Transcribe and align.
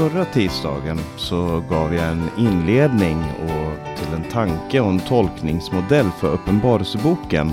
förra 0.00 0.24
tisdagen 0.24 0.98
så 1.16 1.62
gav 1.70 1.94
jag 1.94 2.08
en 2.08 2.28
inledning 2.38 3.16
och 3.42 3.98
till 3.98 4.14
en 4.14 4.30
tanke 4.30 4.80
och 4.80 4.90
en 4.90 5.00
tolkningsmodell 5.00 6.06
för 6.20 6.34
Uppenbarelseboken 6.34 7.52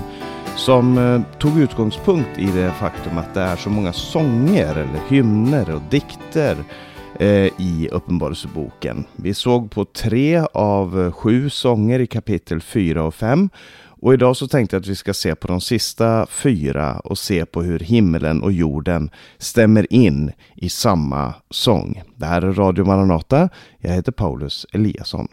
som 0.56 0.98
eh, 0.98 1.38
tog 1.38 1.58
utgångspunkt 1.58 2.38
i 2.38 2.44
det 2.44 2.70
faktum 2.70 3.18
att 3.18 3.34
det 3.34 3.40
är 3.40 3.56
så 3.56 3.70
många 3.70 3.92
sånger 3.92 4.70
eller 4.70 5.00
hymner 5.08 5.74
och 5.74 5.82
dikter 5.90 6.56
eh, 7.18 7.46
i 7.58 7.88
Uppenbarelseboken. 7.92 9.04
Vi 9.16 9.34
såg 9.34 9.70
på 9.70 9.84
tre 9.84 10.42
av 10.52 11.12
sju 11.12 11.50
sånger 11.50 12.00
i 12.00 12.06
kapitel 12.06 12.60
4 12.60 13.04
och 13.04 13.14
5 13.14 13.50
och 14.00 14.14
idag 14.14 14.36
så 14.36 14.48
tänkte 14.48 14.76
jag 14.76 14.80
att 14.80 14.86
vi 14.86 14.96
ska 14.96 15.14
se 15.14 15.34
på 15.34 15.48
de 15.48 15.60
sista 15.60 16.26
fyra 16.26 16.98
och 16.98 17.18
se 17.18 17.46
på 17.46 17.62
hur 17.62 17.78
himlen 17.78 18.42
och 18.42 18.52
jorden 18.52 19.10
stämmer 19.38 19.92
in 19.92 20.32
i 20.56 20.68
samma 20.68 21.34
sång. 21.50 22.02
Det 22.16 22.26
här 22.26 22.42
är 22.42 22.52
Radio 22.52 22.84
Maranata. 22.84 23.48
Jag 23.78 23.90
heter 23.90 24.12
Paulus 24.12 24.66
Eliasson. 24.72 25.28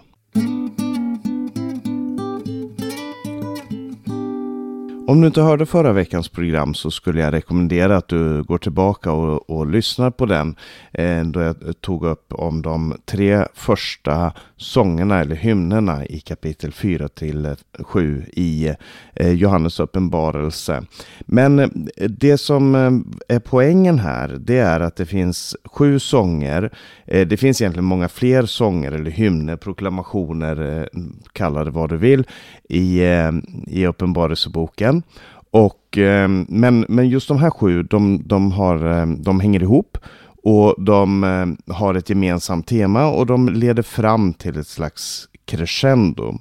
Om 5.08 5.22
du 5.22 5.28
inte 5.28 5.42
hörde 5.42 5.66
förra 5.66 5.94
veckans 5.94 6.30
program 6.30 6.74
så 6.74 6.92
skulle 6.92 7.22
jag 7.22 7.34
rekommendera 7.34 7.98
att 7.98 8.08
du 8.08 8.44
går 8.44 8.58
tillbaka 8.58 9.12
och, 9.12 9.50
och 9.50 9.68
lyssnar 9.68 10.12
på 10.12 10.26
den. 10.26 10.56
Eh, 10.94 11.24
då 11.24 11.42
jag 11.42 11.82
tog 11.82 12.06
upp 12.06 12.34
om 12.34 12.62
de 12.62 12.98
tre 13.06 13.46
första 13.54 14.34
sångerna 14.58 15.20
eller 15.20 15.36
hymnerna 15.36 16.06
i 16.06 16.20
kapitel 16.20 16.72
4 16.72 17.08
till 17.08 17.46
eh, 17.46 17.54
7 17.80 18.26
i 18.34 18.74
eh, 19.14 19.32
Johannes 19.32 19.80
uppenbarelse. 19.80 20.84
Men 21.20 21.60
eh, 21.60 21.70
det 22.10 22.38
som 22.38 22.76
eh, 22.76 23.36
är 23.36 23.40
poängen 23.40 24.00
här 24.00 24.38
det 24.40 24.58
är 24.58 24.80
att 24.80 24.96
det 24.96 25.06
finns 25.06 25.56
sju 25.64 26.00
sånger. 26.00 26.72
Eh, 27.06 27.28
det 27.28 27.38
finns 27.38 27.62
egentligen 27.62 27.86
många 27.86 28.10
fler 28.10 28.46
sånger 28.46 28.92
eller 28.92 29.12
hymner, 29.12 29.56
proklamationer, 29.56 30.80
eh, 30.80 31.02
kalla 31.34 31.64
det 31.64 31.72
vad 31.72 31.90
du 31.90 31.98
vill 31.98 32.28
i, 32.70 33.00
eh, 33.00 33.32
i 33.68 33.88
uppenbarelseboken 33.88 34.95
världen. 34.96 35.04
Och, 35.52 35.98
eh, 35.98 36.28
men, 36.48 36.86
men 36.90 37.10
just 37.10 37.28
de 37.28 37.38
här 37.38 37.50
sju, 37.50 37.84
de, 37.84 38.22
de, 38.26 38.52
har, 38.52 38.86
ehm, 38.86 39.22
de 39.22 39.40
hänger 39.40 39.64
ihop 39.64 39.98
och 40.44 40.76
de 40.78 41.24
eh, 41.24 41.76
har 41.76 41.96
ett 41.96 42.10
gemensamt 42.10 42.68
tema 42.68 43.08
och 43.08 43.26
de 43.26 43.50
leder 43.50 43.84
fram 43.84 44.34
till 44.34 44.60
ett 44.60 44.68
slags 44.68 45.28
crescendo. 45.46 46.40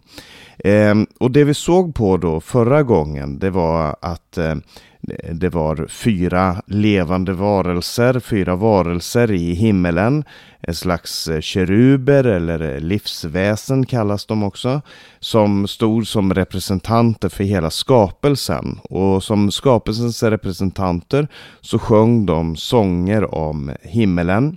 Ehm, 0.66 1.06
och 1.18 1.30
det 1.30 1.44
vi 1.44 1.54
såg 1.54 1.94
på 1.94 2.16
då 2.16 2.40
förra 2.40 2.82
gången, 2.82 3.38
det 3.38 3.50
var 3.50 3.96
att 4.00 4.38
eh, 4.38 4.54
det 5.32 5.48
var 5.48 5.86
fyra 5.86 6.62
levande 6.66 7.32
varelser, 7.32 8.20
fyra 8.20 8.56
varelser 8.56 9.30
i 9.30 9.54
himmelen. 9.54 10.24
En 10.60 10.74
slags 10.74 11.28
eh, 11.28 11.40
keruber 11.40 12.24
eller 12.24 12.74
eh, 12.74 12.80
livsväsen 12.80 13.86
kallas 13.86 14.26
de 14.26 14.42
också. 14.42 14.80
Som 15.20 15.68
stod 15.68 16.06
som 16.06 16.34
representanter 16.34 17.28
för 17.28 17.44
hela 17.44 17.70
skapelsen. 17.70 18.80
Och 18.82 19.22
som 19.22 19.50
skapelsens 19.50 20.22
representanter 20.22 21.28
så 21.60 21.78
sjöng 21.78 22.26
de 22.26 22.56
sånger 22.56 23.34
om 23.34 23.72
himmelen 23.82 24.56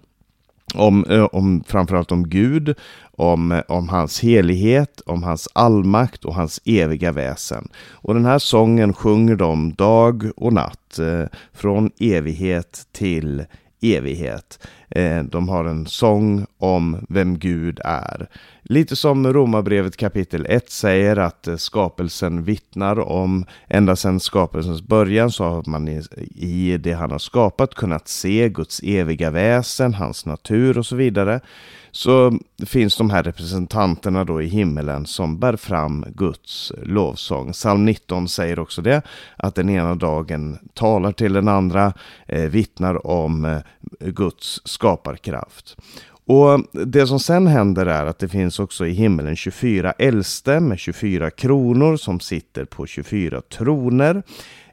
om, 0.75 1.27
om 1.31 1.63
framförallt 1.67 2.11
om 2.11 2.29
Gud, 2.29 2.75
om, 3.11 3.61
om 3.67 3.89
hans 3.89 4.19
helighet, 4.19 5.01
om 5.05 5.23
hans 5.23 5.47
allmakt 5.53 6.25
och 6.25 6.35
hans 6.35 6.61
eviga 6.65 7.11
väsen. 7.11 7.67
Och 7.91 8.13
den 8.13 8.25
här 8.25 8.39
sången 8.39 8.93
sjunger 8.93 9.35
de 9.35 9.73
dag 9.73 10.31
och 10.35 10.53
natt, 10.53 10.99
eh, 10.99 11.25
från 11.53 11.91
evighet 11.99 12.87
till 12.91 13.45
evighet. 13.81 14.67
Eh, 14.89 15.23
de 15.23 15.49
har 15.49 15.65
en 15.65 15.85
sång 15.85 16.45
om 16.57 17.05
vem 17.09 17.39
Gud 17.39 17.79
är. 17.83 18.27
Lite 18.69 18.95
som 18.95 19.33
Romarbrevet 19.33 19.97
kapitel 19.97 20.45
1 20.49 20.69
säger 20.69 21.17
att 21.17 21.47
eh, 21.47 21.55
skapelsen 21.55 22.43
vittnar 22.43 22.99
om, 22.99 23.45
ända 23.67 23.95
sedan 23.95 24.19
skapelsens 24.19 24.81
början 24.81 25.31
så 25.31 25.43
har 25.43 25.63
man 25.67 25.87
i, 26.35 26.77
det 26.77 26.93
han 26.93 27.11
har 27.11 27.19
skapat 27.19 27.75
kunnat 27.75 28.07
se 28.07 28.49
Guds 28.49 28.79
eviga 28.83 29.31
väsen, 29.31 29.93
hans 29.93 30.25
natur 30.25 30.77
och 30.77 30.85
så 30.85 30.95
vidare. 30.95 31.39
Så 31.91 32.39
finns 32.65 32.97
de 32.97 33.09
här 33.09 33.23
representanterna 33.23 34.23
då 34.23 34.41
i 34.41 34.47
himmelen 34.47 35.05
som 35.05 35.39
bär 35.39 35.55
fram 35.55 36.05
Guds 36.15 36.71
lovsång. 36.83 37.51
Psalm 37.51 37.85
19 37.85 38.27
säger 38.27 38.59
också 38.59 38.81
det, 38.81 39.01
att 39.37 39.55
den 39.55 39.69
ena 39.69 39.95
dagen 39.95 40.57
talar 40.73 41.11
till 41.11 41.33
den 41.33 41.47
andra, 41.47 41.93
eh, 42.25 42.49
vittnar 42.49 43.07
om 43.07 43.45
eh, 43.45 43.59
Guds 43.99 44.61
skaparkraft. 44.65 45.77
Och 46.27 46.65
det 46.71 47.07
som 47.07 47.19
sen 47.19 47.47
händer 47.47 47.85
är 47.85 48.05
att 48.05 48.19
det 48.19 48.27
finns 48.27 48.59
också 48.59 48.85
i 48.85 48.91
himmelen 48.91 49.35
24 49.35 49.91
äldste 49.91 50.59
med 50.59 50.79
24 50.79 51.29
kronor 51.29 51.97
som 51.97 52.19
sitter 52.19 52.65
på 52.65 52.85
24 52.85 53.41
troner. 53.41 54.23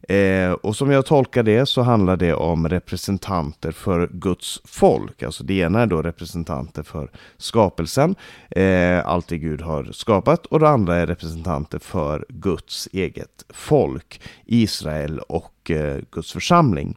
Eh, 0.09 0.53
och 0.53 0.77
som 0.77 0.91
jag 0.91 1.07
tolkar 1.07 1.43
det 1.43 1.67
så 1.67 1.83
handlar 1.83 2.17
det 2.17 2.35
om 2.35 2.69
representanter 2.69 3.73
för 3.73 4.09
Guds 4.13 4.61
folk. 4.65 5.23
Alltså 5.23 5.45
det 5.45 5.55
ena 5.55 5.83
är 5.83 5.87
då 5.87 6.03
representanter 6.03 6.83
för 6.83 7.11
skapelsen, 7.39 8.15
eh, 8.51 9.07
allt 9.07 9.29
det 9.29 9.39
Gud 9.39 9.61
har 9.61 9.85
skapat. 9.93 10.47
Och 10.47 10.61
det 10.61 10.69
andra 10.69 10.97
är 10.97 11.07
representanter 11.07 11.79
för 11.79 12.27
Guds 12.29 12.89
eget 12.93 13.45
folk, 13.49 14.21
Israel 14.47 15.19
och 15.19 15.71
eh, 15.71 15.99
Guds 16.11 16.33
församling. 16.33 16.97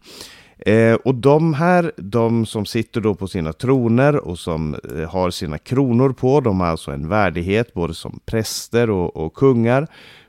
Eh, 0.60 0.94
och 0.94 1.16
de 1.16 1.54
här, 1.54 1.92
de 1.98 2.46
som 2.46 2.66
sitter 2.66 3.02
då 3.02 3.16
på 3.16 3.28
sina 3.28 3.54
troner 3.54 4.16
och 4.16 4.40
som 4.40 4.76
eh, 4.96 5.10
har 5.10 5.30
sina 5.30 5.58
kronor 5.58 6.10
på, 6.10 6.42
de 6.42 6.60
har 6.60 6.68
alltså 6.68 6.92
en 6.92 7.10
värdighet 7.10 7.74
både 7.74 7.94
som 7.94 8.20
präster 8.26 8.90
och, 8.90 9.18
och 9.18 9.34
kungar 9.34 9.88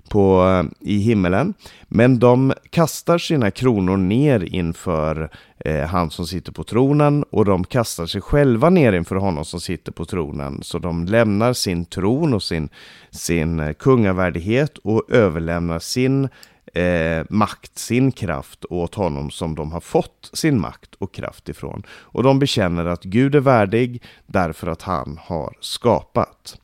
på, 0.09 0.45
eh, 0.49 0.89
i 0.89 0.99
himmelen. 0.99 1.55
Men 1.89 2.19
de 2.19 2.53
kastar 2.71 3.19
sina 3.19 3.51
kronor 3.51 3.97
ner 3.97 4.55
inför 4.55 5.31
eh, 5.59 5.85
han 5.87 6.11
som 6.11 6.27
sitter 6.27 6.53
på 6.53 6.65
tronen 6.65 7.25
och 7.31 7.45
de 7.45 7.65
kastar 7.65 8.07
sig 8.07 8.21
själva 8.21 8.71
ner 8.71 8.93
inför 8.93 9.17
honom 9.17 9.45
som 9.45 9.61
sitter 9.61 9.93
på 9.93 10.05
tronen. 10.05 10.63
Så 10.63 10.79
de 10.79 11.05
lämnar 11.05 11.53
sin 11.53 11.85
tron 11.85 12.35
och 12.35 12.43
sin, 12.43 12.69
sin 13.11 13.61
eh, 13.61 13.73
kungavärdighet 13.73 14.79
och 14.79 15.03
överlämnar 15.11 15.79
sin 15.79 16.29
eh, 16.75 17.25
makt, 17.31 17.79
sin 17.79 18.13
kraft 18.13 18.65
åt 18.71 18.95
honom 18.95 19.31
som 19.31 19.55
de 19.55 19.73
har 19.73 19.81
fått 19.81 20.31
sin 20.33 20.61
makt 20.61 20.95
och 20.99 21.15
kraft 21.15 21.49
ifrån. 21.49 21.83
Och 21.91 22.23
de 22.23 22.39
bekänner 22.39 22.85
att 22.85 23.03
Gud 23.03 23.35
är 23.35 23.41
värdig 23.41 24.03
därför 24.27 24.67
att 24.67 24.83
han 24.83 25.19
har 25.23 25.55
skapat. 25.61 26.61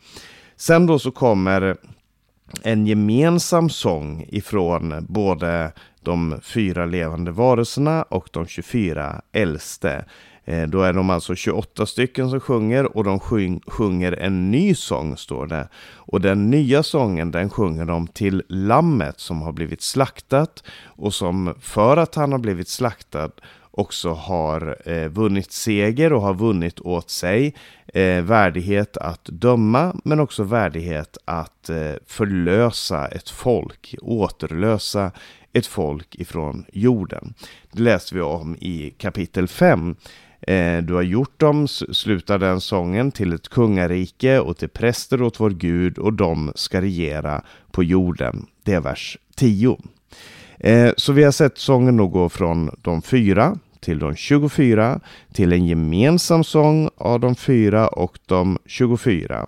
Sen 0.56 0.86
då 0.86 0.98
så 0.98 1.10
kommer 1.10 1.76
en 2.62 2.86
gemensam 2.86 3.70
sång 3.70 4.26
ifrån 4.28 5.06
både 5.08 5.72
de 6.02 6.40
fyra 6.42 6.86
levande 6.86 7.30
varelserna 7.30 8.02
och 8.02 8.28
de 8.32 8.46
24 8.46 9.22
äldste. 9.32 10.04
Eh, 10.44 10.68
då 10.68 10.82
är 10.82 10.92
de 10.92 11.10
alltså 11.10 11.34
28 11.34 11.86
stycken 11.86 12.30
som 12.30 12.40
sjunger 12.40 12.96
och 12.96 13.04
de 13.04 13.20
sjunger 13.66 14.12
en 14.12 14.50
ny 14.50 14.74
sång 14.74 15.16
står 15.16 15.46
det. 15.46 15.68
Och 15.94 16.20
den 16.20 16.50
nya 16.50 16.82
sången 16.82 17.30
den 17.30 17.50
sjunger 17.50 17.84
de 17.84 18.06
till 18.06 18.42
lammet 18.48 19.20
som 19.20 19.42
har 19.42 19.52
blivit 19.52 19.82
slaktat 19.82 20.62
och 20.84 21.14
som 21.14 21.54
för 21.60 21.96
att 21.96 22.14
han 22.14 22.32
har 22.32 22.38
blivit 22.38 22.68
slaktad 22.68 23.30
också 23.70 24.12
har 24.12 24.76
eh, 24.84 25.08
vunnit 25.08 25.52
seger 25.52 26.12
och 26.12 26.22
har 26.22 26.34
vunnit 26.34 26.80
åt 26.80 27.10
sig 27.10 27.54
eh, 27.86 28.22
värdighet 28.22 28.96
att 28.96 29.24
döma 29.24 29.96
men 30.04 30.20
också 30.20 30.42
värdighet 30.42 31.18
att 31.24 31.70
eh, 31.70 31.92
förlösa 32.06 33.08
ett 33.08 33.30
folk, 33.30 33.94
återlösa 34.02 35.10
ett 35.52 35.66
folk 35.66 36.14
ifrån 36.14 36.64
jorden. 36.72 37.34
Det 37.72 37.82
läste 37.82 38.14
vi 38.14 38.20
om 38.20 38.56
i 38.60 38.94
kapitel 38.98 39.48
5 39.48 39.96
Eh, 39.96 40.23
Eh, 40.46 40.82
du 40.82 40.94
har 40.94 41.02
gjort 41.02 41.40
dem, 41.40 41.68
slutar 41.68 42.38
den 42.38 42.60
sången, 42.60 43.12
till 43.12 43.32
ett 43.32 43.48
kungarike 43.48 44.38
och 44.38 44.56
till 44.56 44.68
präster 44.68 45.22
åt 45.22 45.40
vår 45.40 45.50
Gud 45.50 45.98
och 45.98 46.12
de 46.12 46.52
ska 46.54 46.80
regera 46.80 47.42
på 47.70 47.84
jorden. 47.84 48.46
Det 48.62 48.72
är 48.72 48.80
vers 48.80 49.18
10. 49.36 49.78
Eh, 50.58 50.92
så 50.96 51.12
vi 51.12 51.24
har 51.24 51.32
sett 51.32 51.58
sången 51.58 51.96
då 51.96 52.06
gå 52.08 52.28
från 52.28 52.70
de 52.82 53.02
fyra 53.02 53.58
till 53.80 53.98
de 53.98 54.16
24 54.16 55.00
till 55.32 55.52
en 55.52 55.66
gemensam 55.66 56.44
sång 56.44 56.90
av 56.96 57.20
de 57.20 57.34
fyra 57.34 57.88
och 57.88 58.18
de 58.26 58.58
24. 58.66 59.46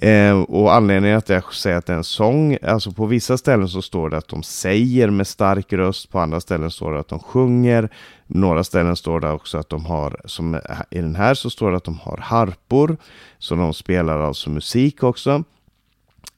Eh, 0.00 0.40
och 0.40 0.74
anledningen 0.74 1.18
att 1.18 1.28
jag 1.28 1.54
säger 1.54 1.76
att 1.76 1.86
det 1.86 1.92
är 1.92 1.96
en 1.96 2.04
sång, 2.04 2.58
alltså 2.62 2.92
på 2.92 3.06
vissa 3.06 3.38
ställen 3.38 3.68
så 3.68 3.82
står 3.82 4.10
det 4.10 4.16
att 4.16 4.28
de 4.28 4.42
säger 4.42 5.10
med 5.10 5.26
stark 5.26 5.72
röst, 5.72 6.10
på 6.10 6.20
andra 6.20 6.40
ställen 6.40 6.70
står 6.70 6.92
det 6.92 7.00
att 7.00 7.08
de 7.08 7.18
sjunger, 7.18 7.88
några 8.26 8.64
ställen 8.64 8.96
står 8.96 9.20
det 9.20 9.30
också 9.30 9.58
att 9.58 9.68
de 9.68 9.86
har, 9.86 10.20
som 10.24 10.60
i 10.90 11.00
den 11.00 11.16
här 11.16 11.34
så 11.34 11.50
står 11.50 11.70
det 11.70 11.76
att 11.76 11.84
de 11.84 11.98
har 11.98 12.16
harpor, 12.16 12.96
så 13.38 13.54
de 13.54 13.74
spelar 13.74 14.20
alltså 14.20 14.50
musik 14.50 15.02
också. 15.02 15.44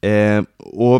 Eh, 0.01 0.43
och, 0.59 0.97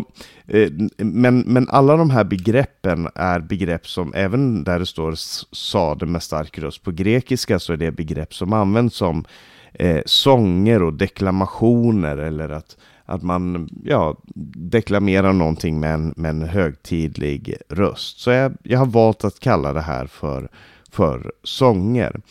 eh, 0.47 0.71
men, 0.97 1.39
men 1.39 1.69
alla 1.69 1.97
de 1.97 2.09
här 2.09 2.23
begreppen 2.23 3.09
är 3.15 3.39
begrepp 3.39 3.87
som, 3.87 4.13
även 4.13 4.63
där 4.63 4.79
det 4.79 4.85
står 4.85 5.13
sade 5.55 6.05
med 6.05 6.23
stark 6.23 6.59
röst 6.59 6.83
på 6.83 6.91
grekiska, 6.91 7.59
så 7.59 7.73
är 7.73 7.77
det 7.77 7.91
begrepp 7.91 8.33
som 8.33 8.53
används 8.53 8.95
som 8.95 9.25
eh, 9.79 10.01
sånger 10.05 10.83
och 10.83 10.93
deklamationer 10.93 12.17
eller 12.17 12.49
att, 12.49 12.77
att 13.05 13.23
man 13.23 13.69
ja, 13.83 14.17
deklamerar 14.55 15.33
någonting 15.33 15.79
med 15.79 15.93
en, 15.93 16.13
med 16.17 16.29
en 16.29 16.41
högtidlig 16.41 17.55
röst. 17.69 18.19
Så 18.19 18.31
jag, 18.31 18.57
jag 18.63 18.79
har 18.79 18.85
valt 18.85 19.23
att 19.23 19.39
kalla 19.39 19.73
det 19.73 19.81
här 19.81 20.07
för, 20.07 20.49
för 20.91 21.31
sånger. 21.43 22.21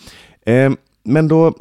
Eh, 0.47 0.73
men 1.03 1.29
då 1.29 1.47
eh, 1.47 1.53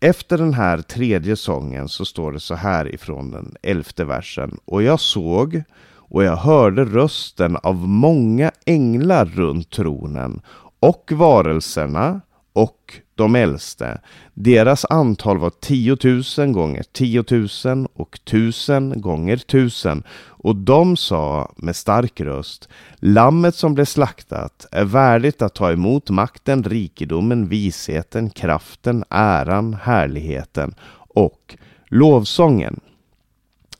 efter 0.00 0.38
den 0.38 0.54
här 0.54 0.78
tredje 0.78 1.36
sången 1.36 1.88
så 1.88 2.04
står 2.04 2.32
det 2.32 2.40
så 2.40 2.54
här 2.54 2.94
ifrån 2.94 3.30
den 3.30 3.56
elfte 3.62 4.04
versen. 4.04 4.58
Och 4.64 4.82
jag 4.82 5.00
såg 5.00 5.62
och 5.86 6.24
jag 6.24 6.36
hörde 6.36 6.84
rösten 6.84 7.56
av 7.56 7.88
många 7.88 8.50
änglar 8.66 9.24
runt 9.24 9.70
tronen 9.70 10.40
och 10.80 11.12
varelserna 11.14 12.20
och 12.52 13.00
de 13.14 13.36
äldste. 13.36 14.00
Deras 14.34 14.84
antal 14.84 15.38
var 15.38 15.50
tiotusen 15.50 16.52
gånger 16.52 16.82
tiotusen 16.92 17.88
och 17.94 18.20
tusen 18.24 19.00
gånger 19.00 19.36
tusen. 19.36 20.02
Och 20.16 20.56
de 20.56 20.96
sa 20.96 21.52
med 21.56 21.76
stark 21.76 22.20
röst, 22.20 22.68
Lammet 22.98 23.54
som 23.54 23.74
blev 23.74 23.84
slaktat 23.84 24.66
är 24.72 24.84
värdigt 24.84 25.42
att 25.42 25.54
ta 25.54 25.72
emot 25.72 26.10
makten, 26.10 26.64
rikedomen, 26.64 27.48
visheten, 27.48 28.30
kraften, 28.30 29.04
äran, 29.10 29.74
härligheten 29.74 30.74
och 31.14 31.56
lovsången. 31.88 32.80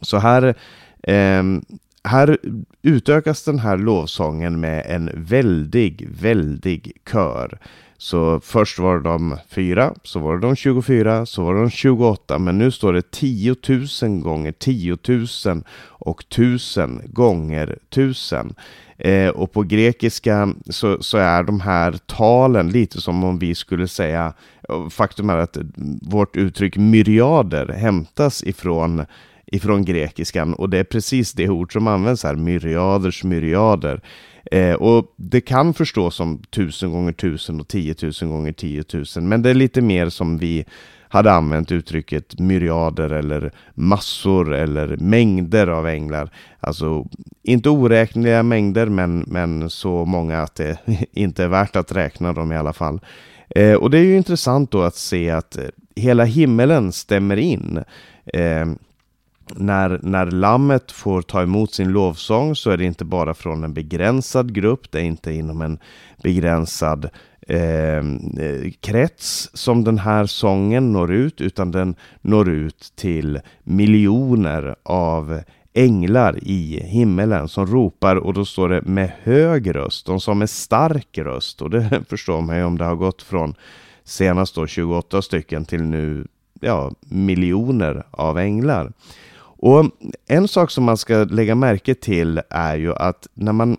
Så 0.00 0.18
här 0.18 0.54
eh, 1.02 1.42
här 2.04 2.38
utökas 2.82 3.44
den 3.44 3.58
här 3.58 3.76
lovsången 3.76 4.60
med 4.60 4.86
en 4.86 5.10
väldig, 5.14 6.08
väldig 6.20 6.92
kör. 7.10 7.58
Så 8.04 8.40
först 8.40 8.78
var 8.78 8.98
de 8.98 9.38
fyra, 9.48 9.94
så 10.02 10.18
var 10.18 10.38
de 10.38 10.56
24, 10.56 11.26
så 11.26 11.44
var 11.44 11.54
de 11.54 11.70
28, 11.70 12.38
men 12.38 12.58
nu 12.58 12.70
står 12.70 12.92
det 12.92 13.10
10 13.10 13.56
000 14.02 14.20
gånger 14.20 14.52
10 14.52 14.98
000 15.08 15.26
och 15.88 16.22
1.000 16.22 17.12
gånger 17.12 17.78
1.000. 17.90 18.54
Eh, 18.98 19.28
och 19.28 19.52
på 19.52 19.62
grekiska 19.62 20.54
så, 20.70 21.02
så, 21.02 21.18
är 21.18 21.42
de 21.42 21.60
här 21.60 21.92
talen 21.92 22.68
lite 22.68 23.00
som 23.00 23.24
om 23.24 23.38
vi 23.38 23.54
skulle 23.54 23.88
säga, 23.88 24.32
faktum 24.90 25.30
är 25.30 25.36
att 25.36 25.56
vårt 26.02 26.36
uttryck 26.36 26.76
myriader 26.76 27.68
hämtas 27.68 28.42
ifrån 28.42 29.06
ifrån 29.54 29.84
grekiskan 29.84 30.54
och 30.54 30.70
det 30.70 30.78
är 30.78 30.84
precis 30.84 31.32
det 31.32 31.48
ord 31.48 31.72
som 31.72 31.86
används 31.86 32.24
här, 32.24 32.34
myriaders 32.34 33.24
myriader. 33.24 34.00
Eh, 34.50 34.74
och 34.74 35.14
det 35.16 35.40
kan 35.40 35.74
förstås 35.74 36.14
som 36.14 36.42
tusen 36.50 36.92
gånger 36.92 37.12
tusen 37.12 37.60
och 37.60 37.68
tiotusen 37.68 38.30
gånger 38.30 38.52
tiotusen, 38.52 39.28
men 39.28 39.42
det 39.42 39.50
är 39.50 39.54
lite 39.54 39.80
mer 39.80 40.08
som 40.08 40.38
vi 40.38 40.64
hade 41.08 41.32
använt 41.32 41.72
uttrycket 41.72 42.40
myriader 42.40 43.10
eller 43.10 43.52
massor 43.74 44.54
eller 44.54 44.96
mängder 44.96 45.66
av 45.66 45.86
änglar. 45.86 46.30
Alltså 46.60 47.06
inte 47.42 47.70
oräkneliga 47.70 48.42
mängder, 48.42 48.86
men, 48.86 49.24
men 49.26 49.70
så 49.70 50.04
många 50.04 50.42
att 50.42 50.54
det 50.54 50.78
inte 51.12 51.44
är 51.44 51.48
värt 51.48 51.76
att 51.76 51.92
räkna 51.92 52.32
dem 52.32 52.52
i 52.52 52.56
alla 52.56 52.72
fall. 52.72 53.00
Eh, 53.50 53.74
och 53.74 53.90
det 53.90 53.98
är 53.98 54.02
ju 54.02 54.16
intressant 54.16 54.70
då 54.70 54.82
att 54.82 54.96
se 54.96 55.30
att 55.30 55.58
hela 55.96 56.24
himmelen 56.24 56.92
stämmer 56.92 57.36
in. 57.36 57.84
Eh, 58.24 58.66
när, 59.56 60.00
när 60.02 60.26
lammet 60.26 60.92
får 60.92 61.22
ta 61.22 61.42
emot 61.42 61.72
sin 61.72 61.92
lovsång 61.92 62.56
så 62.56 62.70
är 62.70 62.76
det 62.76 62.84
inte 62.84 63.04
bara 63.04 63.34
från 63.34 63.64
en 63.64 63.74
begränsad 63.74 64.54
grupp, 64.54 64.90
det 64.90 64.98
är 64.98 65.04
inte 65.04 65.32
inom 65.32 65.62
en 65.62 65.78
begränsad 66.22 67.08
ehm, 67.48 68.20
eh, 68.40 68.72
krets 68.80 69.50
som 69.54 69.84
den 69.84 69.98
här 69.98 70.26
sången 70.26 70.92
når 70.92 71.12
ut, 71.12 71.40
utan 71.40 71.70
den 71.70 71.94
når 72.20 72.48
ut 72.48 72.92
till 72.96 73.40
miljoner 73.62 74.76
av 74.82 75.40
änglar 75.72 76.38
i 76.42 76.80
himmelen 76.84 77.48
som 77.48 77.66
ropar 77.66 78.16
och 78.16 78.34
då 78.34 78.44
står 78.44 78.68
det 78.68 78.82
med 78.82 79.12
hög 79.22 79.74
röst, 79.74 80.06
de 80.06 80.20
som 80.20 80.38
med 80.38 80.50
stark 80.50 81.18
röst 81.18 81.62
och 81.62 81.70
det 81.70 82.04
förstår 82.08 82.40
man 82.40 82.56
ju 82.56 82.64
om 82.64 82.78
det 82.78 82.84
har 82.84 82.96
gått 82.96 83.22
från 83.22 83.54
senast 84.04 84.54
då 84.54 84.66
28 84.66 85.22
stycken 85.22 85.64
till 85.64 85.82
nu 85.82 86.26
ja, 86.60 86.92
miljoner 87.00 88.06
av 88.10 88.38
änglar. 88.38 88.92
Och 89.64 89.90
en 90.26 90.48
sak 90.48 90.70
som 90.70 90.84
man 90.84 90.96
ska 90.96 91.24
lägga 91.24 91.54
märke 91.54 91.94
till 91.94 92.40
är 92.50 92.76
ju 92.76 92.94
att 92.94 93.28
när 93.34 93.52
man 93.52 93.76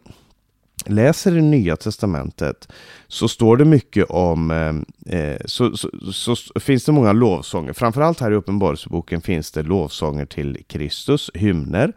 läser 0.86 1.32
det 1.32 1.42
Nya 1.42 1.76
Testamentet 1.76 2.68
så 3.08 3.28
står 3.28 3.58
det 3.58 3.66
mycket 3.66 4.06
om, 4.10 4.52
eh, 4.52 5.20
eh 5.20 5.38
så, 5.46 5.78
så, 5.78 5.90
så, 6.12 6.36
så, 6.36 6.60
finns 6.60 6.86
det 6.86 6.92
många 6.92 7.14
lovsånger. 7.14 7.74
Framförallt 7.74 8.20
här 8.20 8.32
i 8.32 8.36
Uppenbarelseboken 8.36 9.22
finns 9.22 9.52
det 9.52 9.64
lovsånger 9.64 10.26
till 10.26 10.58
Kristus, 10.68 11.32
hymner. 11.34 11.94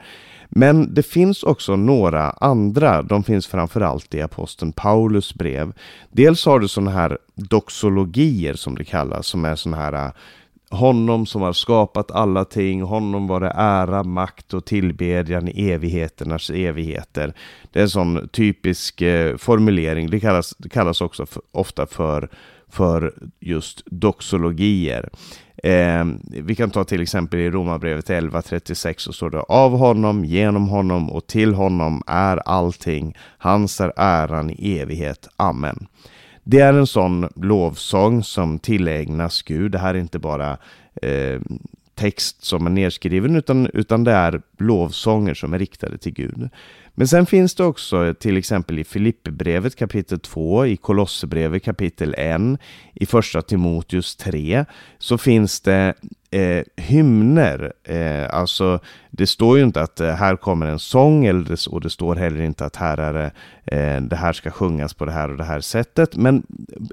Men 0.49 0.95
det 0.95 1.03
finns 1.03 1.43
också 1.43 1.77
några 1.77 2.31
andra, 2.31 3.03
de 3.03 3.25
finns 3.25 3.47
framförallt 3.47 4.15
i 4.15 4.23
aposteln 4.23 4.73
Paulus 4.73 5.35
brev. 5.35 5.73
Dels 6.11 6.47
har 6.47 6.61
du 6.61 6.69
sådana 6.69 6.91
här 6.91 7.19
doxologier 7.35 8.55
som 8.55 8.75
det 8.75 8.85
kallas, 8.85 9.27
som 9.27 9.45
är 9.45 9.57
sådana 9.57 9.83
här 9.83 10.13
honom 10.71 11.27
som 11.27 11.43
har 11.43 11.53
skapat 11.53 12.11
alla 12.11 12.45
ting, 12.45 12.83
honom 12.83 13.27
var 13.27 13.41
det 13.41 13.53
ära, 13.57 14.03
makt 14.03 14.55
och 14.55 14.65
tillbedjan 14.65 15.49
i 15.49 15.71
evigheternas 15.71 16.51
evigheter. 16.51 17.35
Det 17.73 17.79
är 17.79 17.83
en 17.83 17.91
sån 17.91 18.29
typisk 18.29 19.03
eh, 19.03 19.37
formulering, 19.37 20.11
det 20.11 20.21
kallas, 20.21 20.55
det 20.59 20.69
kallas 20.69 21.01
också 21.01 21.27
för, 21.27 21.43
ofta 21.53 21.87
för, 21.87 22.29
för 22.69 23.15
just 23.41 23.83
doxologier. 23.87 25.11
Eh, 25.63 26.05
vi 26.27 26.55
kan 26.55 26.71
ta 26.71 26.85
till 26.85 27.03
exempel 27.03 27.41
i 27.41 27.51
Romarbrevet 27.51 28.09
11.36 28.09 28.95
så 28.99 29.13
står 29.13 29.31
det 29.31 29.41
av 29.41 29.79
honom, 29.79 30.25
genom 30.25 30.69
honom 30.69 31.11
och 31.11 31.27
till 31.27 31.55
honom 31.55 32.03
är 32.07 32.37
allting. 32.37 33.17
Hans 33.39 33.81
är 33.81 33.93
äran 33.97 34.51
i 34.51 34.79
evighet. 34.79 35.29
Amen. 35.37 35.87
Det 36.51 36.61
är 36.61 36.73
en 36.73 36.87
sån 36.87 37.29
lovsång 37.37 38.23
som 38.23 38.59
tillägnas 38.59 39.43
Gud. 39.43 39.73
Det 39.73 39.79
här 39.79 39.95
är 39.95 39.99
inte 39.99 40.19
bara 40.19 40.57
eh, 41.03 41.41
text 41.95 42.45
som 42.45 42.67
är 42.67 42.71
nedskriven 42.71 43.37
utan, 43.37 43.71
utan 43.75 44.05
det 44.05 44.13
är 44.13 44.43
lovsånger 44.59 45.35
som 45.35 45.55
är 45.55 45.59
riktade 45.59 45.99
till 45.99 46.13
Gud. 46.13 46.51
Men 46.99 47.09
sen 47.09 47.27
finns 47.27 47.55
det 47.55 47.65
också 47.65 48.15
till 48.15 48.37
exempel 48.37 48.79
i 48.79 48.85
Filipperbrevet 48.85 49.77
kapitel 49.77 50.21
2, 50.21 50.67
i 50.67 50.77
Kolosserbrevet 50.77 51.63
kapitel 51.63 52.15
1, 52.19 52.41
i 52.95 53.07
första 53.07 53.43
Timoteus 53.43 54.17
3, 54.17 54.65
så 54.99 55.19
finns 55.19 55.61
det 55.61 55.95
eh, 56.31 56.65
hymner. 56.77 57.73
Eh, 57.85 58.35
alltså, 58.35 58.81
det 59.11 59.27
står 59.27 59.59
ju 59.59 59.65
inte 59.65 59.81
att 59.81 60.01
eh, 60.01 60.15
här 60.15 60.37
kommer 60.37 60.67
en 60.67 60.79
sång 60.79 61.27
eller 61.27 61.69
och 61.69 61.81
det 61.81 61.91
står 61.91 62.17
heller 62.17 62.41
inte 62.41 62.65
att 62.65 62.77
här 62.77 62.99
är 62.99 63.13
det, 63.13 63.31
eh, 63.77 64.03
det 64.03 64.17
här 64.17 64.33
ska 64.33 64.51
sjungas 64.51 64.95
på 64.95 65.05
det 65.05 65.13
här 65.13 65.31
och 65.31 65.37
det 65.37 65.45
här 65.45 65.61
sättet. 65.61 66.17
Men 66.17 66.47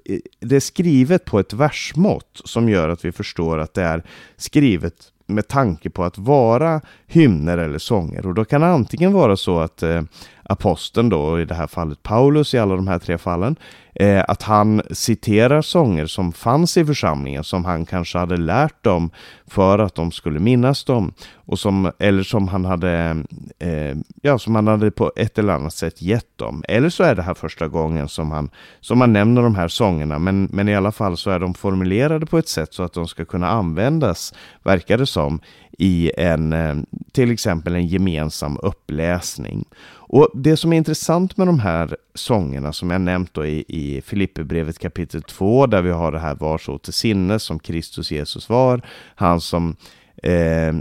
eh, 0.05 0.19
det 0.39 0.55
är 0.55 0.59
skrivet 0.59 1.25
på 1.25 1.39
ett 1.39 1.53
versmått 1.53 2.41
som 2.45 2.69
gör 2.69 2.89
att 2.89 3.05
vi 3.05 3.11
förstår 3.11 3.59
att 3.59 3.73
det 3.73 3.83
är 3.83 4.03
skrivet 4.37 5.11
med 5.25 5.47
tanke 5.47 5.89
på 5.89 6.03
att 6.03 6.17
vara 6.17 6.81
hymner 7.07 7.57
eller 7.57 7.77
sånger. 7.77 8.25
Och 8.25 8.33
då 8.33 8.45
kan 8.45 8.61
det 8.61 8.67
antingen 8.67 9.13
vara 9.13 9.35
så 9.37 9.59
att 9.59 9.83
eh, 9.83 10.01
aposteln 10.49 11.09
då, 11.09 11.39
i 11.39 11.45
det 11.45 11.55
här 11.55 11.67
fallet 11.67 12.03
Paulus 12.03 12.53
i 12.53 12.59
alla 12.59 12.75
de 12.75 12.87
här 12.87 12.99
tre 12.99 13.17
fallen, 13.17 13.55
eh, 13.95 14.23
att 14.27 14.43
han 14.43 14.81
citerar 14.91 15.61
sånger 15.61 16.05
som 16.05 16.31
fanns 16.31 16.77
i 16.77 16.85
församlingen 16.85 17.43
som 17.43 17.65
han 17.65 17.85
kanske 17.85 18.17
hade 18.17 18.37
lärt 18.37 18.83
dem 18.83 19.09
för 19.47 19.79
att 19.79 19.95
de 19.95 20.11
skulle 20.11 20.39
minnas 20.39 20.83
dem. 20.83 21.13
Och 21.47 21.59
som, 21.59 21.91
eller 21.99 22.23
som 22.23 22.47
han 22.47 22.65
hade, 22.65 23.23
eh, 23.59 23.97
ja, 24.21 24.39
som 24.39 24.55
han 24.55 24.67
hade 24.67 24.91
på 24.91 25.11
ett 25.15 25.39
eller 25.39 25.53
annat 25.53 25.73
sätt 25.73 26.01
gett 26.01 26.37
dem. 26.37 26.63
Eller 26.67 26.89
så 26.89 27.03
är 27.03 27.15
det 27.15 27.21
här 27.21 27.33
första 27.33 27.67
gången 27.67 28.07
som 28.07 28.31
han, 28.31 28.49
som 28.81 29.01
han 29.01 29.13
nämner 29.13 29.41
de 29.41 29.55
här 29.55 29.67
sångerna. 29.67 30.19
Men, 30.19 30.49
men 30.51 30.69
i 30.69 30.75
alla 30.75 30.91
fall 30.91 31.17
så 31.17 31.29
är 31.29 31.39
de 31.39 31.53
formulerade 31.53 32.25
på 32.25 32.37
ett 32.37 32.47
sätt 32.47 32.73
så 32.73 32.83
att 32.83 32.93
de 32.93 33.07
ska 33.07 33.25
kunna 33.25 33.49
användas, 33.49 34.33
verkar 34.63 34.97
det 34.97 35.05
som, 35.05 35.39
i 35.77 36.11
en, 36.17 36.53
eh, 36.53 36.75
till 37.11 37.31
exempel 37.31 37.75
en 37.75 37.87
gemensam 37.87 38.57
uppläsning. 38.61 39.65
Och 40.07 40.29
det 40.33 40.57
som 40.57 40.73
är 40.73 40.77
intressant 40.77 41.37
med 41.37 41.47
de 41.47 41.59
här 41.59 41.97
sångerna 42.13 42.73
som 42.73 42.91
jag 42.91 43.01
nämnt 43.01 43.33
då 43.33 43.45
i, 43.45 43.65
i 43.67 44.01
Filipperbrevet 44.01 44.79
kapitel 44.79 45.21
2 45.21 45.65
där 45.65 45.81
vi 45.81 45.91
har 45.91 46.11
det 46.11 46.19
här 46.19 46.35
var 46.35 46.57
så 46.57 46.77
till 46.77 46.93
sinnes 46.93 47.43
som 47.43 47.59
Kristus 47.59 48.11
Jesus 48.11 48.49
var. 48.49 48.81
Han 49.15 49.41
som 49.41 49.75
eh, 50.23 50.75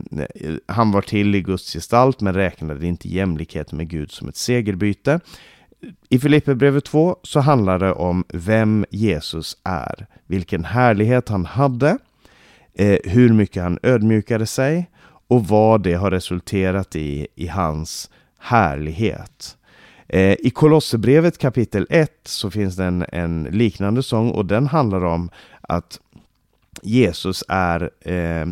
han 0.66 0.92
var 0.92 1.02
till 1.02 1.34
i 1.34 1.42
Guds 1.42 1.72
gestalt 1.72 2.20
men 2.20 2.34
räknade 2.34 2.86
inte 2.86 3.08
jämlikhet 3.08 3.72
med 3.72 3.88
Gud 3.88 4.10
som 4.10 4.28
ett 4.28 4.36
segerbyte. 4.36 5.20
I 6.08 6.18
Filipperbrevet 6.18 6.84
2 6.84 7.16
så 7.22 7.40
handlar 7.40 7.78
det 7.78 7.92
om 7.92 8.24
vem 8.28 8.84
Jesus 8.90 9.56
är, 9.64 10.06
vilken 10.26 10.64
härlighet 10.64 11.28
han 11.28 11.44
hade, 11.44 11.98
eh, 12.74 12.98
hur 13.04 13.32
mycket 13.32 13.62
han 13.62 13.78
ödmjukade 13.82 14.46
sig 14.46 14.90
och 15.28 15.48
vad 15.48 15.82
det 15.82 15.94
har 15.94 16.10
resulterat 16.10 16.96
i 16.96 17.26
i 17.34 17.46
hans 17.46 18.10
härlighet. 18.38 19.56
Eh, 20.08 20.32
I 20.32 20.50
Kolosserbrevet 20.50 21.38
kapitel 21.38 21.86
1 21.90 22.10
så 22.24 22.50
finns 22.50 22.76
det 22.76 22.84
en, 22.84 23.04
en 23.12 23.42
liknande 23.42 24.02
sång 24.02 24.30
och 24.30 24.46
den 24.46 24.66
handlar 24.66 25.04
om 25.04 25.30
att 25.60 26.00
Jesus 26.82 27.44
är 27.48 27.90
eh, 28.00 28.46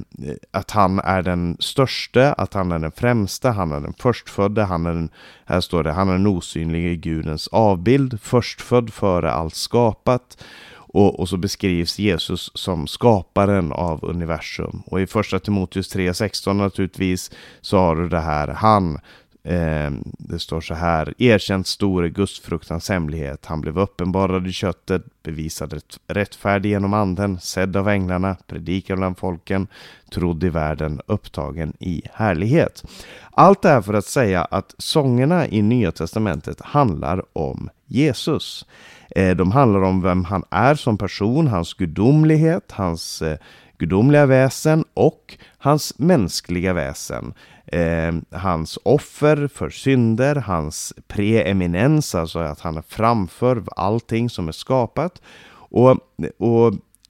att 0.50 0.70
han 0.70 0.98
är 0.98 1.22
den 1.22 1.56
största, 1.60 2.32
att 2.32 2.54
han 2.54 2.72
är 2.72 2.78
den 2.78 2.92
främste, 2.92 3.48
han 3.48 3.72
är 3.72 3.80
den 3.80 3.92
förstfödde, 3.92 4.62
han 4.62 4.86
är 4.86 4.92
den, 4.92 5.08
här 5.44 5.60
står 5.60 5.82
det, 5.82 5.92
han 5.92 6.08
är 6.08 6.12
den 6.12 6.26
osynlige 6.26 6.96
Gudens 6.96 7.48
avbild, 7.48 8.20
förstfödd 8.20 8.92
före 8.92 9.32
allt 9.32 9.54
skapat. 9.54 10.44
Och, 10.92 11.20
och, 11.20 11.28
så 11.28 11.36
beskrivs 11.36 11.98
Jesus 11.98 12.50
som 12.54 12.86
skaparen 12.86 13.72
av 13.72 14.04
universum. 14.04 14.82
Och 14.86 15.00
i 15.00 15.06
första 15.06 15.38
Timoteus 15.38 15.94
3.16 15.94 16.52
naturligtvis 16.52 17.30
så 17.60 17.78
har 17.78 17.96
du 17.96 18.08
det 18.08 18.20
här, 18.20 18.48
han 18.48 18.98
Eh, 19.44 19.90
det 20.18 20.38
står 20.38 20.60
så 20.60 20.74
här, 20.74 21.14
erkänt 21.18 21.66
stor 21.66 22.04
är 22.04 22.08
gudsfruktans 22.08 22.88
hemlighet. 22.88 23.46
Han 23.46 23.60
blev 23.60 23.78
uppenbarad 23.78 24.46
i 24.46 24.52
köttet, 24.52 25.02
bevisad 25.22 25.72
rätt, 25.72 25.98
rättfärdig 26.06 26.70
genom 26.70 26.94
anden, 26.94 27.40
sedd 27.40 27.76
av 27.76 27.88
änglarna, 27.88 28.36
predikad 28.46 28.98
bland 28.98 29.18
folken, 29.18 29.66
trodd 30.12 30.44
i 30.44 30.48
världen, 30.48 31.00
upptagen 31.06 31.72
i 31.78 32.02
härlighet. 32.12 32.84
Allt 33.30 33.62
det 33.62 33.68
här 33.68 33.82
för 33.82 33.94
att 33.94 34.06
säga 34.06 34.44
att 34.44 34.74
sångerna 34.78 35.48
i 35.48 35.62
Nya 35.62 35.92
Testamentet 35.92 36.60
handlar 36.60 37.22
om 37.32 37.70
Jesus. 37.86 38.66
Eh, 39.10 39.36
de 39.36 39.52
handlar 39.52 39.82
om 39.82 40.02
vem 40.02 40.24
han 40.24 40.44
är 40.50 40.74
som 40.74 40.98
person, 40.98 41.46
hans 41.46 41.74
gudomlighet, 41.74 42.72
hans 42.72 43.22
eh, 43.22 43.38
gudomliga 43.82 44.26
väsen 44.26 44.84
och 44.94 45.38
hans 45.58 45.98
mänskliga 45.98 46.72
väsen 46.72 47.34
eh, 47.72 48.14
hans 48.30 48.78
offer 48.82 49.48
för 49.48 49.70
synder, 49.70 50.36
hans 50.36 50.94
preeminens, 51.08 52.14
alltså 52.14 52.38
att 52.38 52.60
han 52.60 52.76
är 52.76 52.82
framför 52.82 53.64
allting 53.76 54.30
som 54.30 54.48
är 54.48 54.52
skapat. 54.52 55.22
Och, 55.54 55.90
och 56.38 56.66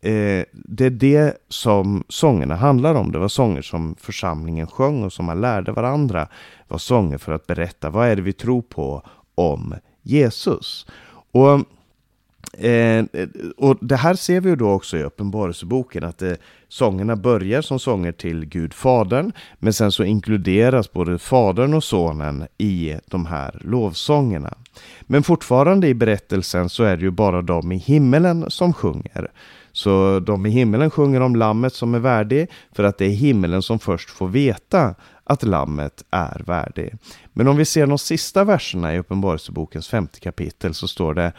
eh, 0.08 0.44
det 0.52 0.86
är 0.86 0.90
det 0.90 1.36
som 1.48 2.04
sångerna 2.08 2.56
handlar 2.56 2.94
om. 2.94 3.12
Det 3.12 3.18
var 3.18 3.28
sånger 3.28 3.62
som 3.62 3.96
församlingen 4.00 4.66
sjöng 4.66 5.04
och 5.04 5.12
som 5.12 5.24
man 5.24 5.40
lärde 5.40 5.72
varandra. 5.72 6.20
Det 6.20 6.68
var 6.68 6.78
sånger 6.78 7.18
för 7.18 7.32
att 7.32 7.46
berätta 7.46 7.90
vad 7.90 8.08
är 8.08 8.16
det 8.16 8.22
vi 8.22 8.32
tror 8.32 8.62
på 8.62 9.02
om 9.34 9.74
Jesus. 10.02 10.86
Och 11.32 11.60
Eh, 12.58 13.04
och 13.56 13.78
det 13.80 13.96
här 13.96 14.14
ser 14.14 14.40
vi 14.40 14.50
ju 14.50 14.56
då 14.56 14.70
också 14.70 14.96
i 14.96 15.02
Uppenbarelseboken 15.02 16.04
att 16.04 16.22
eh, 16.22 16.32
sångerna 16.68 17.16
börjar 17.16 17.62
som 17.62 17.78
sånger 17.78 18.12
till 18.12 18.44
Gud 18.44 18.74
Fadern 18.74 19.32
men 19.58 19.72
sen 19.72 19.92
så 19.92 20.04
inkluderas 20.04 20.92
både 20.92 21.18
Fadern 21.18 21.74
och 21.74 21.84
Sonen 21.84 22.46
i 22.58 22.96
de 23.06 23.26
här 23.26 23.60
lovsångerna. 23.64 24.54
Men 25.02 25.22
fortfarande 25.22 25.88
i 25.88 25.94
berättelsen 25.94 26.68
så 26.68 26.84
är 26.84 26.96
det 26.96 27.02
ju 27.02 27.10
bara 27.10 27.42
de 27.42 27.72
i 27.72 27.76
himmelen 27.76 28.50
som 28.50 28.72
sjunger. 28.72 29.30
Så 29.72 30.20
de 30.20 30.46
i 30.46 30.50
himmelen 30.50 30.90
sjunger 30.90 31.20
om 31.20 31.36
lammet 31.36 31.74
som 31.74 31.94
är 31.94 31.98
värdig 31.98 32.50
för 32.72 32.84
att 32.84 32.98
det 32.98 33.04
är 33.04 33.10
himmelen 33.10 33.62
som 33.62 33.78
först 33.78 34.10
får 34.10 34.28
veta 34.28 34.94
att 35.24 35.42
lammet 35.42 36.04
är 36.10 36.42
värdig. 36.46 36.94
Men 37.32 37.48
om 37.48 37.56
vi 37.56 37.64
ser 37.64 37.86
de 37.86 37.98
sista 37.98 38.44
verserna 38.44 38.94
i 38.94 38.98
Uppenbarelsebokens 38.98 39.88
femte 39.88 40.20
kapitel 40.20 40.74
så 40.74 40.88
står 40.88 41.14
det 41.14 41.32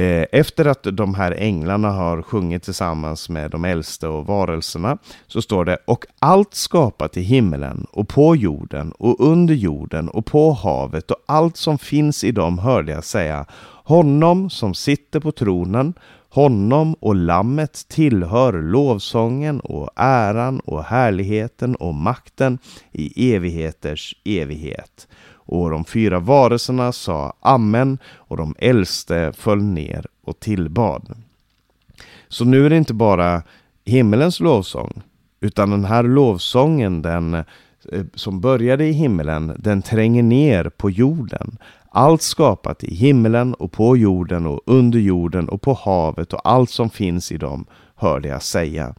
Eh, 0.00 0.26
efter 0.32 0.64
att 0.64 0.82
de 0.92 1.14
här 1.14 1.32
änglarna 1.38 1.90
har 1.90 2.22
sjungit 2.22 2.62
tillsammans 2.62 3.28
med 3.28 3.50
de 3.50 3.64
äldste 3.64 4.08
och 4.08 4.26
varelserna 4.26 4.98
så 5.26 5.42
står 5.42 5.64
det 5.64 5.78
och 5.84 6.06
allt 6.18 6.54
skapat 6.54 7.16
i 7.16 7.20
himmelen 7.20 7.86
och 7.92 8.08
på 8.08 8.36
jorden 8.36 8.92
och 8.92 9.20
under 9.20 9.54
jorden 9.54 10.08
och 10.08 10.26
på 10.26 10.52
havet 10.52 11.10
och 11.10 11.16
allt 11.26 11.56
som 11.56 11.78
finns 11.78 12.24
i 12.24 12.32
dem 12.32 12.58
hörde 12.58 12.92
jag 12.92 13.04
säga 13.04 13.46
honom 13.84 14.50
som 14.50 14.74
sitter 14.74 15.20
på 15.20 15.32
tronen 15.32 15.94
honom 16.30 16.94
och 17.00 17.14
lammet 17.14 17.84
tillhör 17.88 18.52
lovsången 18.52 19.60
och 19.60 19.90
äran 19.96 20.60
och 20.60 20.84
härligheten 20.84 21.74
och 21.74 21.94
makten 21.94 22.58
i 22.92 23.34
evigheters 23.34 24.16
evighet. 24.24 25.08
Och 25.50 25.70
de 25.70 25.84
fyra 25.84 26.18
varelserna 26.18 26.92
sa 26.92 27.32
Amen 27.40 27.98
och 28.14 28.36
de 28.36 28.54
äldste 28.58 29.32
föll 29.32 29.62
ner 29.62 30.06
och 30.24 30.40
tillbad. 30.40 31.16
Så 32.28 32.44
nu 32.44 32.66
är 32.66 32.70
det 32.70 32.76
inte 32.76 32.94
bara 32.94 33.42
himmelens 33.84 34.40
lovsång, 34.40 35.02
utan 35.40 35.70
den 35.70 35.84
här 35.84 36.02
lovsången 36.02 37.02
den, 37.02 37.34
eh, 37.34 37.44
som 38.14 38.40
började 38.40 38.86
i 38.86 38.92
himmelen, 38.92 39.56
den 39.58 39.82
tränger 39.82 40.22
ner 40.22 40.68
på 40.68 40.90
jorden. 40.90 41.58
Allt 41.88 42.22
skapat 42.22 42.84
i 42.84 42.94
himmelen 42.94 43.54
och 43.54 43.72
på 43.72 43.96
jorden 43.96 44.46
och 44.46 44.60
under 44.66 44.98
jorden 44.98 45.48
och 45.48 45.62
på 45.62 45.72
havet 45.72 46.32
och 46.32 46.40
allt 46.48 46.70
som 46.70 46.90
finns 46.90 47.32
i 47.32 47.36
dem 47.36 47.66
hörde 47.94 48.28
jag 48.28 48.42
säga. 48.42 48.94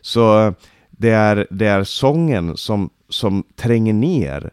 Så 0.00 0.40
eh, 0.40 0.52
det 0.90 1.10
är, 1.10 1.46
det 1.50 1.66
är 1.66 1.84
sången 1.84 2.56
som, 2.56 2.90
som 3.08 3.44
tränger 3.56 3.92
ner 3.92 4.50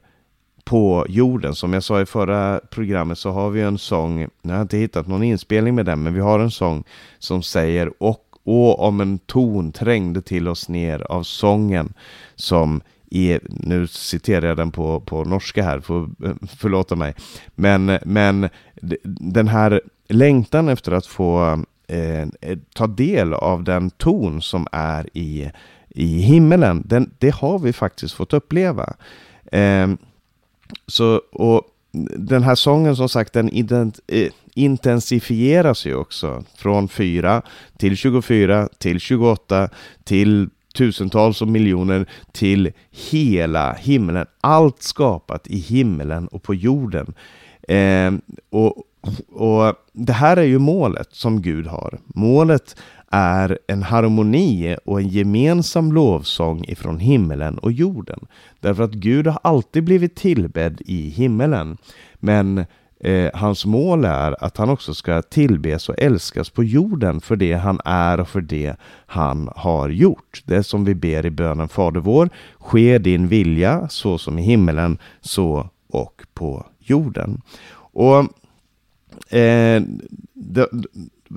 på 0.64 1.06
jorden. 1.10 1.56
Som 1.56 1.74
jag 1.74 1.84
sa 1.84 2.02
i 2.02 2.06
förra 2.06 2.60
programmet 2.70 3.18
så 3.18 3.32
har 3.32 3.50
vi 3.50 3.62
en 3.62 3.78
sång, 3.78 4.28
jag 4.42 4.54
har 4.54 4.62
inte 4.62 4.78
hittat 4.78 5.08
någon 5.08 5.24
inspelning 5.24 5.76
med 5.76 5.86
den, 5.86 6.04
men 6.04 6.14
vi 6.14 6.20
har 6.20 6.40
en 6.40 6.52
sång 6.52 6.84
som 7.20 7.44
säger 7.44 8.04
och 8.04 8.20
och 8.46 8.80
om 8.80 9.02
en 9.02 9.20
ton 9.20 9.72
trängde 9.72 10.22
till 10.22 10.48
oss 10.48 10.70
ner 10.70 11.12
av 11.12 11.24
sången 11.24 11.94
som 12.36 12.82
är, 13.12 13.40
nu 13.44 13.88
citerar 13.88 14.48
jag 14.48 14.58
den 14.58 14.72
på, 14.72 15.00
på 15.00 15.24
norska 15.24 15.64
här, 15.64 15.80
för, 15.80 16.10
förlåta 16.58 16.96
mig, 16.96 17.16
men, 17.56 18.00
men 18.06 18.50
den 19.04 19.48
här 19.48 19.82
längtan 20.10 20.70
efter 20.70 20.92
att 20.92 21.06
få 21.06 21.64
eh, 21.88 22.22
eh 22.22 22.58
ta 22.74 22.88
del 22.88 23.34
av 23.34 23.64
den 23.64 23.90
ton 23.90 24.42
som 24.42 24.68
är 24.72 25.10
i, 25.14 25.52
i 25.90 26.18
himmelen, 26.18 26.84
den, 26.86 27.12
det 27.20 27.34
har 27.34 27.60
vi 27.60 27.74
faktiskt 27.74 28.14
fått 28.14 28.34
uppleva. 28.34 28.94
Eh, 29.52 29.88
så, 30.88 31.22
och 31.32 31.62
den 32.18 32.44
här 32.44 32.56
sången 32.56 32.96
som 32.96 33.10
sagt, 33.10 33.34
den 33.34 33.50
ident, 33.50 34.00
eh, 34.08 34.32
intensifieras 34.54 35.86
ju 35.86 35.96
också 35.96 36.44
från 36.56 36.88
4 36.88 37.42
till 37.78 37.98
24 37.98 38.70
till 38.78 39.00
28 39.00 39.70
till 40.04 40.50
tusentals 40.76 41.42
och 41.42 41.48
miljoner 41.48 42.06
till 42.32 42.72
hela 42.92 43.74
himlen. 43.74 44.26
Allt 44.42 44.82
skapat 44.82 45.48
i 45.48 45.58
himlen 45.58 46.28
och 46.28 46.44
på 46.44 46.56
jorden. 46.56 47.14
Eh, 47.68 48.14
och, 48.50 48.78
och 49.32 49.76
det 49.94 50.14
här 50.14 50.38
är 50.38 50.44
ju 50.44 50.60
målet 50.60 51.08
som 51.12 51.42
Gud 51.42 51.68
har. 51.68 52.00
Målet 52.06 52.76
är 53.16 53.60
en 53.68 53.84
harmoni 53.84 54.76
och 54.86 55.02
en 55.02 55.08
gemensam 55.08 55.92
lovsång 55.92 56.66
ifrån 56.68 57.00
himmelen 57.00 57.58
och 57.58 57.72
jorden. 57.72 58.20
Därför 58.60 58.84
att 58.84 58.94
Gud 58.94 59.28
har 59.28 59.40
alltid 59.44 59.84
blivit 59.84 60.16
tillbedd 60.16 60.82
i 60.86 61.10
himmelen. 61.10 61.78
Men 62.16 62.66
eh, 63.00 63.32
hans 63.34 63.66
mål 63.66 64.06
är 64.06 64.44
att 64.44 64.58
han 64.58 64.70
också 64.70 64.94
ska 64.94 65.22
tillbes 65.22 65.90
och 65.90 65.96
älskas 65.98 66.50
på 66.50 66.64
jorden 66.64 67.22
för 67.22 67.36
det 67.36 67.54
han 67.54 67.80
är 67.86 68.20
och 68.20 68.28
för 68.28 68.42
det 68.42 68.76
han 69.06 69.50
har 69.56 69.90
gjort. 69.90 70.42
Det 70.46 70.64
som 70.64 70.86
vi 70.86 70.96
ber 70.96 71.26
i 71.26 71.32
bönen 71.32 71.68
Fader 71.70 72.00
vår, 72.00 72.30
ske 72.60 72.98
din 72.98 73.28
vilja 73.28 73.88
så 73.90 74.18
som 74.18 74.40
i 74.40 74.42
himmelen, 74.42 74.98
så 75.22 75.70
och 75.90 76.22
på 76.34 76.66
jorden. 76.80 77.42
Och 77.76 78.20
eh, 79.34 79.84
det, 80.34 80.68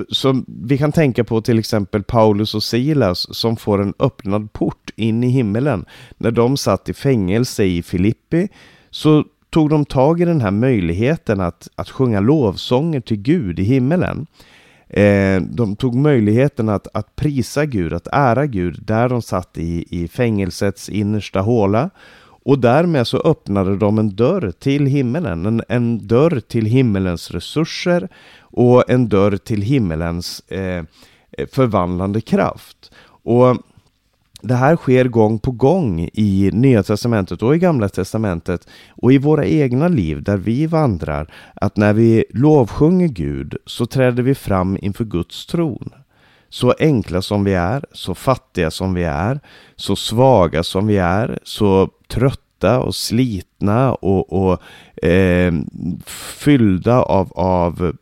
så 0.09 0.43
vi 0.47 0.79
kan 0.79 0.93
tänka 0.93 1.25
på 1.25 1.41
till 1.41 1.59
exempel 1.59 2.03
Paulus 2.03 2.55
och 2.55 2.63
Silas 2.63 3.37
som 3.37 3.57
får 3.57 3.83
en 3.83 3.95
öppnad 3.99 4.53
port 4.53 4.91
in 4.97 5.25
i 5.25 5.29
himmelen. 5.29 5.85
När 6.19 6.31
de 6.31 6.57
satt 6.57 6.89
i 6.89 6.95
fängelse 6.95 7.65
i 7.65 7.83
Filippi 7.83 8.49
så 8.91 9.25
tog 9.51 9.71
de 9.71 9.85
tag 9.85 10.21
i 10.21 10.25
den 10.25 10.41
här 10.41 10.51
möjligheten 10.51 11.41
att, 11.41 11.69
att 11.75 11.91
sjunga 11.91 12.21
lovsånger 12.21 13.01
till 13.01 13.17
Gud 13.17 13.59
i 13.59 13.63
himmelen. 13.63 14.27
Eh, 14.89 15.41
de 15.41 15.77
tog 15.77 15.95
möjligheten 15.95 16.69
att, 16.69 16.89
att 16.95 17.17
prisa 17.17 17.67
Gud, 17.67 17.93
att 17.93 18.09
ära 18.13 18.47
Gud 18.47 18.83
där 18.83 19.09
de 19.09 19.23
satt 19.23 19.59
i, 19.59 19.87
i 19.91 20.09
fängelsets 20.09 20.89
innersta 20.89 21.41
håla. 21.41 21.91
Och 22.47 22.59
därmed 22.59 23.07
så 23.07 23.19
öppnade 23.19 23.77
de 23.77 23.99
en 23.99 24.17
dörr 24.17 24.53
till 24.59 24.87
himmelen, 24.87 25.47
en, 25.47 25.63
en 25.69 26.07
dörr 26.07 26.41
till 26.41 26.67
himmelens 26.67 27.31
resurser 27.31 28.09
och 28.41 28.91
en 28.91 29.09
dörr 29.09 29.37
till 29.37 29.63
himmelens 29.63 30.41
eh, 30.41 30.85
förvandlande 31.53 32.21
kraft. 32.21 32.93
Och 33.07 33.57
det 34.43 34.55
här 34.55 34.77
sker 34.77 35.05
gång 35.05 35.39
på 35.39 35.51
gång 35.51 36.09
i 36.13 36.51
Nya 36.53 36.83
Testamentet 36.83 37.43
och 37.43 37.57
i 37.57 37.59
Gamla 37.59 37.89
Testamentet 37.89 38.69
och 38.91 39.13
i 39.13 39.19
våra 39.19 39.47
egna 39.47 39.89
liv 39.89 40.23
där 40.23 40.37
vi 40.37 40.67
vandrar, 40.67 41.33
att 41.55 41.77
när 41.77 41.93
vi 41.93 42.25
lovsjunger 42.31 43.09
Gud 43.09 43.57
så 43.67 43.87
träder 43.87 44.23
vi 44.23 44.35
fram 44.35 44.79
inför 44.81 45.05
Guds 45.05 45.47
tron. 45.47 45.91
Så 46.57 46.75
enkla 46.79 47.23
som 47.23 47.45
vi 47.45 47.55
är, 47.55 47.85
så 47.93 48.15
fattiga 48.15 48.71
som 48.71 48.95
vi 48.95 49.03
är, 49.05 49.41
så 49.77 49.97
svaga 49.97 50.63
som 50.63 50.87
vi 50.87 50.97
är, 50.97 51.39
så 51.43 51.91
trötta 52.09 52.81
och 52.81 52.95
slitna 52.95 53.95
och, 53.95 54.33
och 54.33 54.63
eh, 55.05 55.55
fyllda 56.07 57.03
av, 57.03 57.33
av 57.33 57.97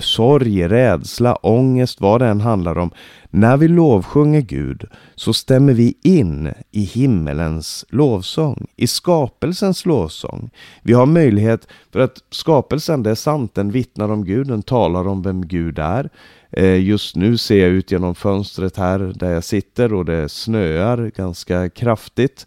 sorg, 0.00 0.68
rädsla, 0.68 1.34
ångest, 1.34 2.00
vad 2.00 2.20
det 2.20 2.26
än 2.26 2.40
handlar 2.40 2.78
om. 2.78 2.90
När 3.30 3.56
vi 3.56 3.68
lovsjunger 3.68 4.40
Gud 4.40 4.84
så 5.14 5.32
stämmer 5.32 5.72
vi 5.72 5.94
in 6.02 6.52
i 6.70 6.80
himmelens 6.80 7.84
lovsång, 7.88 8.66
i 8.76 8.86
skapelsens 8.86 9.86
lovsång. 9.86 10.50
Vi 10.82 10.92
har 10.92 11.06
möjlighet, 11.06 11.68
för 11.92 12.00
att 12.00 12.18
skapelsen, 12.30 13.02
det 13.02 13.10
är 13.10 13.14
sant, 13.14 13.54
den 13.54 13.70
vittnar 13.70 14.12
om 14.12 14.24
Gud, 14.24 14.46
den 14.46 14.62
talar 14.62 15.08
om 15.08 15.22
vem 15.22 15.46
Gud 15.46 15.78
är. 15.78 16.10
Eh, 16.52 16.80
just 16.80 17.16
nu 17.16 17.36
ser 17.36 17.60
jag 17.60 17.68
ut 17.68 17.92
genom 17.92 18.14
fönstret 18.14 18.76
här 18.76 18.98
där 18.98 19.30
jag 19.30 19.44
sitter 19.44 19.94
och 19.94 20.04
det 20.04 20.28
snöar 20.28 21.10
ganska 21.16 21.68
kraftigt. 21.68 22.46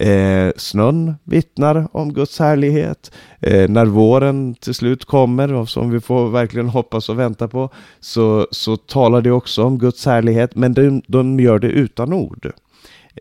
Eh, 0.00 0.52
snön 0.56 1.14
vittnar 1.24 1.88
om 1.92 2.12
Guds 2.12 2.38
härlighet. 2.38 3.12
Eh, 3.40 3.70
när 3.70 3.86
våren 3.86 4.54
till 4.54 4.74
slut 4.74 5.04
kommer, 5.04 5.52
och 5.52 5.68
som 5.68 5.90
vi 5.90 6.00
får 6.00 6.30
verkligen 6.30 6.68
hoppas 6.68 7.08
och 7.08 7.18
vänta 7.18 7.48
på, 7.48 7.70
så, 8.00 8.46
så 8.50 8.76
talar 8.76 9.20
det 9.22 9.30
också 9.30 9.64
om 9.64 9.78
Guds 9.78 10.06
härlighet, 10.06 10.54
men 10.54 10.74
de, 10.74 11.02
de 11.06 11.40
gör 11.40 11.58
det 11.58 11.68
utan 11.68 12.12
ord. 12.12 12.52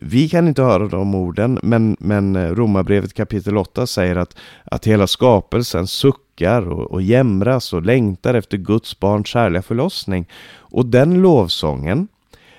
Vi 0.02 0.30
kan 0.30 0.48
inte 0.48 0.62
höra 0.62 0.88
de 0.88 1.16
orden, 1.16 1.60
men, 1.64 1.98
men 2.00 2.36
eh, 2.36 2.50
Romarbrevet 2.50 3.14
kapitel 3.14 3.58
8 3.58 3.88
säger 3.88 4.16
att, 4.16 4.38
att 4.64 4.88
hela 4.88 5.08
skapelsen 5.08 5.88
suckar 5.88 6.23
och, 6.42 6.92
och 6.92 7.02
jämras 7.02 7.74
och 7.74 7.82
längtar 7.82 8.34
efter 8.34 8.58
Guds 8.58 9.00
barns 9.00 9.28
kärliga 9.28 9.62
förlossning. 9.62 10.28
Och 10.56 10.86
den 10.86 11.22
lovsången, 11.22 12.08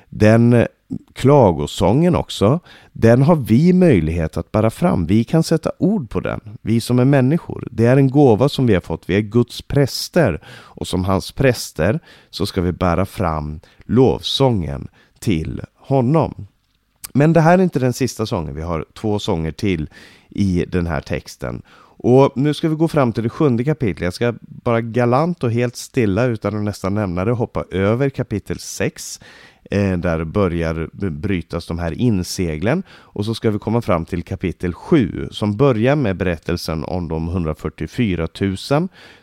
den 0.08 0.52
eh, 0.52 0.66
klagosången 1.12 2.16
också, 2.16 2.60
den 2.92 3.22
har 3.22 3.36
vi 3.36 3.72
möjlighet 3.72 4.36
att 4.36 4.52
bära 4.52 4.70
fram. 4.70 5.06
Vi 5.06 5.24
kan 5.24 5.42
sätta 5.42 5.72
ord 5.78 6.10
på 6.10 6.20
den, 6.20 6.40
vi 6.62 6.80
som 6.80 6.98
är 6.98 7.04
människor. 7.04 7.68
Det 7.70 7.86
är 7.86 7.96
en 7.96 8.10
gåva 8.10 8.48
som 8.48 8.66
vi 8.66 8.74
har 8.74 8.80
fått. 8.80 9.08
Vi 9.08 9.16
är 9.16 9.20
Guds 9.20 9.62
präster 9.62 10.40
och 10.48 10.86
som 10.86 11.04
hans 11.04 11.32
präster 11.32 12.00
så 12.30 12.46
ska 12.46 12.60
vi 12.60 12.72
bära 12.72 13.06
fram 13.06 13.60
lovsången 13.84 14.88
till 15.18 15.60
honom. 15.76 16.46
Men 17.14 17.32
det 17.32 17.40
här 17.40 17.58
är 17.58 17.62
inte 17.62 17.78
den 17.78 17.92
sista 17.92 18.26
sången. 18.26 18.54
Vi 18.54 18.62
har 18.62 18.84
två 18.94 19.18
sånger 19.18 19.52
till 19.52 19.88
i 20.28 20.64
den 20.68 20.86
här 20.86 21.00
texten. 21.00 21.62
Och 21.96 22.32
nu 22.34 22.54
ska 22.54 22.68
vi 22.68 22.74
gå 22.74 22.88
fram 22.88 23.12
till 23.12 23.22
det 23.22 23.28
sjunde 23.28 23.64
kapitlet. 23.64 24.02
Jag 24.02 24.14
ska 24.14 24.34
bara 24.40 24.80
galant 24.80 25.44
och 25.44 25.52
helt 25.52 25.76
stilla 25.76 26.24
utan 26.24 26.56
att 26.56 26.62
nästan 26.62 26.94
nämna 26.94 27.24
det 27.24 27.32
hoppa 27.32 27.64
över 27.70 28.08
kapitel 28.10 28.58
6 28.58 29.20
Eh, 29.70 29.98
där 29.98 30.24
börjar 30.24 30.88
brytas 31.10 31.66
de 31.66 31.78
här 31.78 31.92
inseglen. 31.92 32.82
Och 32.90 33.24
så 33.24 33.34
ska 33.34 33.50
vi 33.50 33.58
komma 33.58 33.82
fram 33.82 34.04
till 34.04 34.22
kapitel 34.22 34.74
7 34.74 35.28
som 35.30 35.56
börjar 35.56 35.96
med 35.96 36.16
berättelsen 36.16 36.84
om 36.84 37.08
de 37.08 37.28
144 37.28 38.28
000 38.40 38.56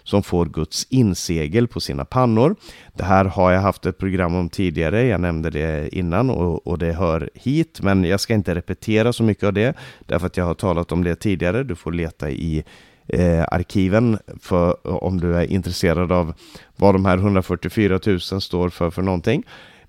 som 0.04 0.24
får 0.24 0.46
Guds 0.46 0.88
insegel 0.90 1.68
på 1.68 1.80
sina 1.80 2.06
pannor. 2.06 2.56
Det 2.94 3.04
här 3.04 3.26
har 3.26 3.52
jag 3.52 3.62
haft 3.62 3.86
ett 3.86 3.98
program 3.98 4.36
om 4.36 4.50
tidigare, 4.50 5.04
jag 5.06 5.22
nämnde 5.22 5.50
det 5.50 5.96
innan 5.96 6.30
och, 6.30 6.68
och 6.68 6.78
det 6.78 6.94
hör 6.94 7.30
hit, 7.34 7.80
men 7.84 8.04
jag 8.04 8.20
ska 8.20 8.34
inte 8.34 8.56
repetera 8.56 9.14
så 9.14 9.24
mycket 9.24 9.44
av 9.44 9.54
det 9.54 9.78
därför 10.06 10.28
att 10.28 10.38
jag 10.38 10.46
har 10.46 10.54
talat 10.54 10.92
om 10.92 11.04
det 11.04 11.16
tidigare. 11.16 11.64
Du 11.64 11.76
får 11.76 11.92
leta 11.92 12.30
i 12.30 12.64
eh, 13.08 13.44
arkiven 13.52 14.18
för, 14.42 15.04
om 15.04 15.20
du 15.20 15.36
är 15.36 15.52
intresserad 15.52 16.12
av 16.12 16.34
vad 16.76 16.96
de 16.96 17.06
här 17.06 17.18
144 17.18 18.00
000 18.06 18.20
står 18.20 18.70
för 18.70 18.90
för 18.90 19.02
någonting. 19.02 19.44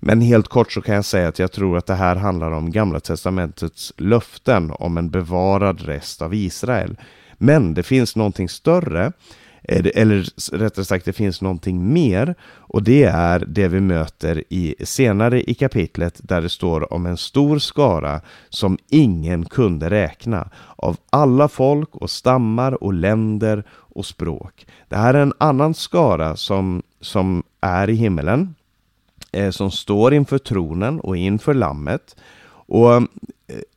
Men 0.05 0.21
helt 0.21 0.47
kort 0.47 0.71
så 0.71 0.81
kan 0.81 0.95
jag 0.95 1.05
säga 1.05 1.27
att 1.27 1.39
jag 1.39 1.51
tror 1.51 1.77
att 1.77 1.85
det 1.85 1.95
här 1.95 2.15
handlar 2.15 2.51
om 2.51 2.71
Gamla 2.71 2.99
Testamentets 2.99 3.93
löften 3.97 4.71
om 4.71 4.97
en 4.97 5.09
bevarad 5.09 5.81
rest 5.81 6.21
av 6.21 6.33
Israel. 6.33 6.97
Men 7.37 7.73
det 7.73 7.83
finns 7.83 8.15
någonting 8.15 8.49
större, 8.49 9.11
eh, 9.63 9.85
eller 9.95 10.25
rättare 10.57 10.85
sagt 10.85 11.05
det 11.05 11.13
finns 11.13 11.41
någonting 11.41 11.93
mer 11.93 12.35
och 12.43 12.83
det 12.83 13.03
är 13.03 13.45
det 13.47 13.67
vi 13.67 13.79
möter 13.79 14.43
i, 14.49 14.75
senare 14.79 15.49
i 15.49 15.53
kapitlet 15.53 16.19
där 16.23 16.41
det 16.41 16.49
står 16.49 16.93
om 16.93 17.05
en 17.05 17.17
stor 17.17 17.59
skara 17.59 18.21
som 18.49 18.77
ingen 18.89 19.45
kunde 19.45 19.89
räkna 19.89 20.49
av 20.75 20.97
alla 21.09 21.47
folk 21.47 21.95
och 21.95 22.09
stammar 22.09 22.83
och 22.83 22.93
länder 22.93 23.63
och 23.71 24.05
språk. 24.05 24.67
Det 24.89 24.95
här 24.95 25.13
är 25.13 25.21
en 25.21 25.33
annan 25.37 25.73
skara 25.73 26.35
som, 26.35 26.83
som 27.01 27.43
är 27.61 27.89
i 27.89 27.95
himmelen 27.95 28.55
eh, 29.33 29.49
som 29.49 29.71
står 29.71 30.13
inför 30.13 30.37
tronen 30.37 30.99
och 30.99 31.17
inför 31.17 31.53
lammet. 31.53 32.15
Och 32.65 32.95
eh, 32.95 33.03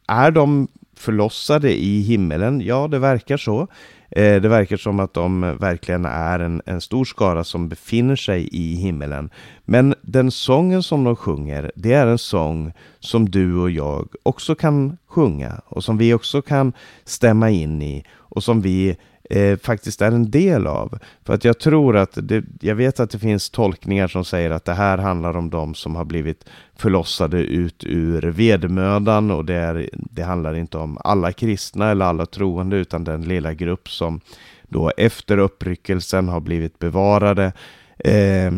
är 0.06 0.30
de 0.30 0.68
förlossade 0.96 1.72
i 1.72 2.00
himmelen? 2.00 2.60
Ja, 2.60 2.88
det 2.88 2.98
verkar 2.98 3.36
så. 3.36 3.68
Eh, 4.10 4.40
det 4.40 4.48
verkar 4.48 4.76
som 4.76 5.00
att 5.00 5.14
de 5.14 5.56
verkligen 5.60 6.04
är 6.04 6.38
en, 6.38 6.62
en 6.66 6.80
stor 6.80 7.04
skara 7.04 7.44
som 7.44 7.68
befinner 7.68 8.16
sig 8.16 8.48
i 8.52 8.74
himmelen. 8.74 9.30
Men 9.64 9.94
den 10.02 10.30
sången 10.30 10.82
som 10.82 11.04
de 11.04 11.16
sjunger, 11.16 11.72
det 11.74 11.92
är 11.92 12.06
en 12.06 12.18
sång 12.18 12.72
som 13.00 13.30
du 13.30 13.56
och 13.56 13.70
jag 13.70 14.08
också 14.22 14.54
kan 14.54 14.96
sjunga 15.06 15.60
och 15.66 15.84
som 15.84 15.98
vi 15.98 16.14
också 16.14 16.42
kan 16.42 16.72
stämma 17.04 17.50
in 17.50 17.82
i 17.82 18.04
och 18.14 18.44
som 18.44 18.60
vi 18.60 18.96
eh, 19.30 19.58
faktiskt 19.58 20.02
är 20.02 20.12
en 20.12 20.30
del 20.30 20.66
av. 20.66 20.98
För 21.24 21.34
att 21.34 21.44
jag 21.44 21.58
tror 21.58 21.96
att, 21.96 22.10
det, 22.14 22.44
jag 22.60 22.74
vet 22.74 23.00
att 23.00 23.10
det 23.10 23.18
finns 23.18 23.50
tolkningar 23.50 24.08
som 24.08 24.24
säger 24.24 24.50
att 24.50 24.64
det 24.64 24.74
här 24.74 24.98
handlar 24.98 25.36
om 25.36 25.50
de 25.50 25.74
som 25.74 25.96
har 25.96 26.04
blivit 26.04 26.44
förlossade 26.76 27.38
ut 27.38 27.84
ur 27.86 28.22
vedermödan 28.22 29.30
och 29.30 29.44
det, 29.44 29.54
är, 29.54 29.90
det 29.92 30.22
handlar 30.22 30.54
inte 30.54 30.78
om 30.78 30.98
alla 31.04 31.32
kristna 31.32 31.90
eller 31.90 32.04
alla 32.04 32.26
troende 32.26 32.76
utan 32.76 33.04
den 33.04 33.22
lilla 33.22 33.54
grupp 33.54 33.88
som 33.88 34.20
då 34.68 34.92
efter 34.96 35.38
uppryckelsen 35.38 36.28
har 36.28 36.40
blivit 36.40 36.78
bevarade 36.78 37.52
eh, 37.98 38.52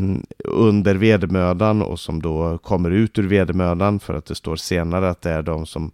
under 0.44 0.94
vedermödan 0.94 1.83
och 1.83 2.00
som 2.00 2.22
då 2.22 2.59
kommer 2.59 2.90
ut 2.90 3.18
ur 3.18 3.28
vedermödan 3.28 4.00
för 4.00 4.14
att 4.14 4.26
det 4.26 4.35
står 4.35 4.57
senare 4.57 5.11
att 5.11 5.20
det 5.20 5.31
är 5.31 5.42
de 5.42 5.66
som 5.66 5.90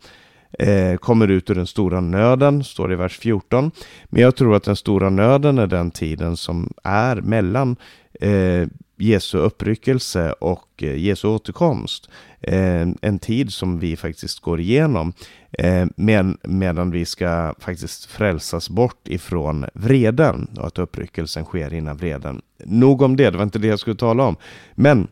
eh, 0.59 0.97
kommer 0.97 1.29
ut 1.29 1.51
ur 1.51 1.55
den 1.55 1.67
stora 1.67 2.01
nöden, 2.01 2.65
står 2.65 2.89
det 2.89 2.95
i 2.95 2.97
vers 2.97 3.19
14. 3.19 3.71
Men 4.05 4.23
jag 4.23 4.37
tror 4.37 4.57
att 4.57 4.65
den 4.65 4.77
stora 4.77 5.11
nöden 5.11 5.59
är 5.59 5.67
den 5.67 5.91
tiden 5.91 6.37
som 6.37 6.73
är 6.83 7.17
mellan 7.17 7.77
eh, 8.21 8.69
Jesu 8.97 9.39
uppryckelse 9.39 10.33
och 10.33 10.69
eh, 10.83 10.97
Jesu 10.97 11.29
återkomst. 11.29 12.11
Eh, 12.41 12.89
en 13.03 13.19
tid 13.19 13.53
som 13.53 13.79
vi 13.79 13.97
faktiskt 13.97 14.41
går 14.41 14.61
igenom 14.61 15.13
eh, 15.53 15.87
med, 15.97 16.37
medan 16.43 16.91
vi 16.91 17.05
ska 17.05 17.55
faktiskt 17.59 18.05
frälsas 18.05 18.71
bort 18.71 19.09
ifrån 19.09 19.67
vreden 19.75 20.49
och 20.59 20.67
att 20.67 20.79
uppryckelsen 20.79 21.45
sker 21.45 21.75
innan 21.75 21.97
vreden. 21.97 22.43
Nog 22.65 23.03
om 23.03 23.17
det, 23.17 23.31
det 23.31 23.37
var 23.37 23.45
inte 23.45 23.59
det 23.59 23.69
jag 23.69 23.79
skulle 23.79 23.97
tala 23.97 24.25
om. 24.25 24.37
Men 24.75 25.09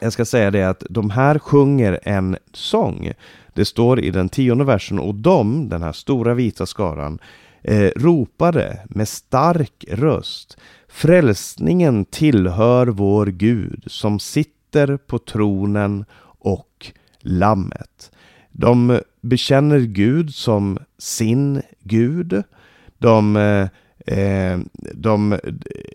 jag 0.00 0.12
ska 0.12 0.24
säga 0.24 0.50
det 0.50 0.62
att 0.62 0.84
de 0.90 1.10
här 1.10 1.38
sjunger 1.38 2.00
en 2.02 2.36
sång 2.52 3.12
det 3.54 3.64
står 3.64 4.00
i 4.00 4.10
den 4.10 4.28
tionde 4.28 4.64
versen 4.64 4.98
och 4.98 5.14
de, 5.14 5.68
den 5.68 5.82
här 5.82 5.92
stora 5.92 6.34
vita 6.34 6.66
skaran, 6.66 7.18
eh, 7.62 7.90
ropade 7.96 8.78
med 8.88 9.08
stark 9.08 9.84
röst 9.88 10.58
Frälsningen 10.92 12.04
tillhör 12.04 12.86
vår 12.86 13.26
Gud 13.26 13.84
som 13.86 14.20
sitter 14.20 14.96
på 14.96 15.18
tronen 15.18 16.04
och 16.38 16.92
lammet. 17.20 18.12
De 18.50 19.00
bekänner 19.20 19.80
Gud 19.80 20.34
som 20.34 20.78
sin 20.98 21.62
Gud. 21.80 22.42
De, 22.98 23.36
eh, 23.36 23.68
eh 24.16 24.58
de 24.94 25.32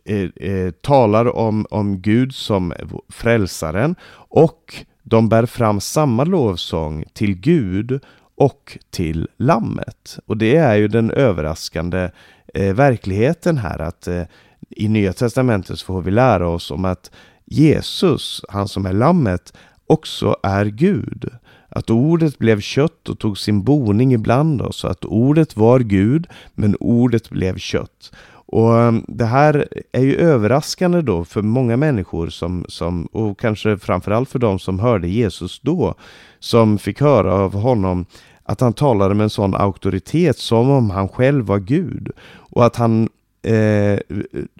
eh, 0.06 0.30
eh, 0.36 0.72
talar 0.72 1.36
om, 1.36 1.66
om 1.70 2.02
Gud 2.02 2.34
som 2.34 2.74
frälsaren 3.10 3.96
och 4.14 4.86
de 5.10 5.30
bär 5.30 5.46
fram 5.46 5.80
samma 5.80 6.24
lovsång 6.24 7.04
till 7.14 7.36
Gud 7.36 8.00
och 8.36 8.78
till 8.90 9.28
Lammet. 9.38 10.20
Och 10.26 10.38
det 10.38 10.56
är 10.56 10.76
ju 10.76 10.88
den 10.88 11.12
överraskande 11.12 12.10
eh, 12.54 12.74
verkligheten 12.74 13.58
här 13.58 13.80
att 13.82 14.08
eh, 14.08 14.24
i 14.70 14.88
Nya 14.88 15.14
Testamentet 15.14 15.80
så 15.80 15.86
får 15.86 16.02
vi 16.02 16.12
lära 16.12 16.48
oss 16.48 16.72
om 16.72 16.86
att 16.86 17.12
Jesus, 17.46 18.42
han 18.50 18.68
som 18.68 18.86
är 18.86 18.94
Lammet, 18.94 19.54
också 19.88 20.36
är 20.44 20.66
Gud. 20.66 21.30
Att 21.70 21.90
ordet 21.90 22.38
blev 22.38 22.60
kött 22.60 23.10
och 23.10 23.20
tog 23.20 23.38
sin 23.38 23.64
boning 23.64 24.14
ibland 24.14 24.62
oss, 24.62 24.86
att 24.86 25.06
ordet 25.06 25.58
var 25.58 25.80
Gud, 25.80 26.28
men 26.56 26.76
ordet 26.80 27.30
blev 27.30 27.58
kött. 27.58 28.12
Och 28.48 28.80
ehm, 28.80 29.06
det 29.08 29.26
här 29.26 29.68
är 29.92 30.02
ju 30.02 30.16
överraskande 30.16 31.02
då 31.02 31.26
för 31.26 31.42
många 31.42 31.78
människor 31.78 32.30
som, 32.30 32.66
som 32.68 33.06
och 33.06 33.40
kanske 33.40 33.78
framförallt 33.78 34.30
för 34.30 34.40
de 34.40 34.60
som 34.60 34.80
hörde 34.80 35.08
Jesus 35.08 35.60
då, 35.60 35.96
som 36.40 36.78
fick 36.78 37.02
höra 37.02 37.34
av 37.34 37.54
honom 37.54 38.06
att 38.44 38.62
han 38.62 38.74
talade 38.74 39.16
med 39.16 39.24
en 39.24 39.30
sån 39.30 39.56
auktoritet 39.56 40.38
som 40.38 40.70
om 40.70 40.90
han 40.90 41.10
själv 41.10 41.46
var 41.46 41.60
Gud. 41.60 42.12
Och 42.52 42.66
att 42.66 42.76
han 42.76 43.10
eh, 43.42 44.00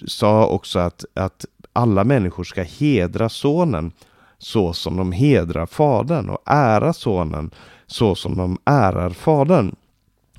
sa 0.06 0.48
också 0.48 0.80
att, 0.80 1.06
att 1.14 1.46
alla 1.74 2.04
människor 2.04 2.44
ska 2.44 2.64
hedra 2.64 3.30
sonen 3.30 3.92
så 4.38 4.74
som 4.74 4.98
de 4.98 5.12
hedrar 5.12 5.66
fadern 5.66 6.30
och 6.30 6.42
ära 6.46 6.94
sonen 6.94 7.52
så 7.88 8.16
som 8.16 8.38
de 8.38 8.58
ärar 8.66 9.10
fadern. 9.10 9.76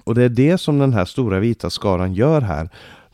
Och 0.05 0.15
det 0.15 0.25
är 0.25 0.29
det 0.29 0.59
som 0.59 0.79
den 0.79 0.93
här 0.93 1.05
stora 1.05 1.39
vita 1.39 1.71
skaran 1.71 2.15
gör 2.15 2.41
här. 2.41 2.69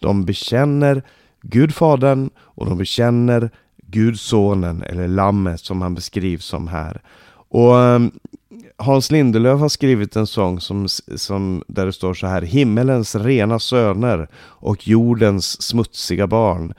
De 0.04 0.24
bekänner 0.24 1.02
Gud 1.42 1.74
Fadern 1.74 2.30
och 2.38 2.66
de 2.66 2.78
bekänner 2.78 3.50
Gud 3.86 4.20
Sonen 4.20 4.82
eller 4.82 5.08
Lammet 5.08 5.60
som 5.60 5.82
han 5.82 5.94
beskrivs 5.94 6.44
som 6.44 6.68
här. 6.68 7.00
Och 7.48 7.80
ehm, 7.80 8.10
Hans 8.76 9.10
Lindelöf 9.10 9.60
har 9.60 9.68
skrivit 9.68 10.16
en 10.16 10.26
sång 10.26 10.60
som, 10.60 10.88
som, 11.16 11.62
där 11.66 11.86
det 11.86 11.92
står 11.92 12.14
så 12.14 12.26
här 12.26 12.42
Himmelens 12.42 13.14
rena 13.14 13.58
söner 13.58 14.28
och 14.36 14.88
jordens 14.88 15.62
smutsiga 15.62 16.26
barn 16.26 16.74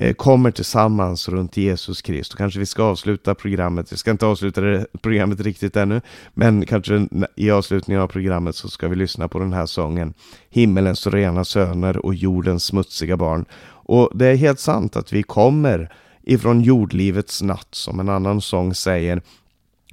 Eh, 0.00 0.14
kommer 0.14 0.50
tillsammans 0.50 1.28
runt 1.28 1.56
Jesus 1.56 2.02
Kristus. 2.02 2.34
Kanske 2.34 2.60
vi 2.60 2.66
ska 2.66 2.82
avsluta 2.82 3.34
programmet. 3.34 3.92
Vi 3.92 3.96
ska 3.96 4.10
inte 4.10 4.26
avsluta 4.26 4.60
det, 4.60 4.86
programmet 5.02 5.40
riktigt 5.40 5.76
ännu, 5.76 6.00
men 6.34 6.66
kanske 6.66 7.08
i 7.36 7.50
avslutningen 7.50 8.02
av 8.02 8.06
programmet 8.06 8.56
så 8.56 8.68
ska 8.68 8.88
vi 8.88 8.96
lyssna 8.96 9.28
på 9.28 9.38
den 9.38 9.52
här 9.52 9.66
sången. 9.66 10.14
Himmelens 10.50 11.06
rena 11.06 11.44
söner 11.44 12.06
och 12.06 12.14
jordens 12.14 12.64
smutsiga 12.64 13.16
barn. 13.16 13.44
Och 13.66 14.10
det 14.14 14.26
är 14.26 14.36
helt 14.36 14.60
sant 14.60 14.96
att 14.96 15.12
vi 15.12 15.22
kommer 15.22 15.92
ifrån 16.22 16.60
jordlivets 16.60 17.42
natt, 17.42 17.68
som 17.70 18.00
en 18.00 18.08
annan 18.08 18.40
sång 18.40 18.74
säger 18.74 19.22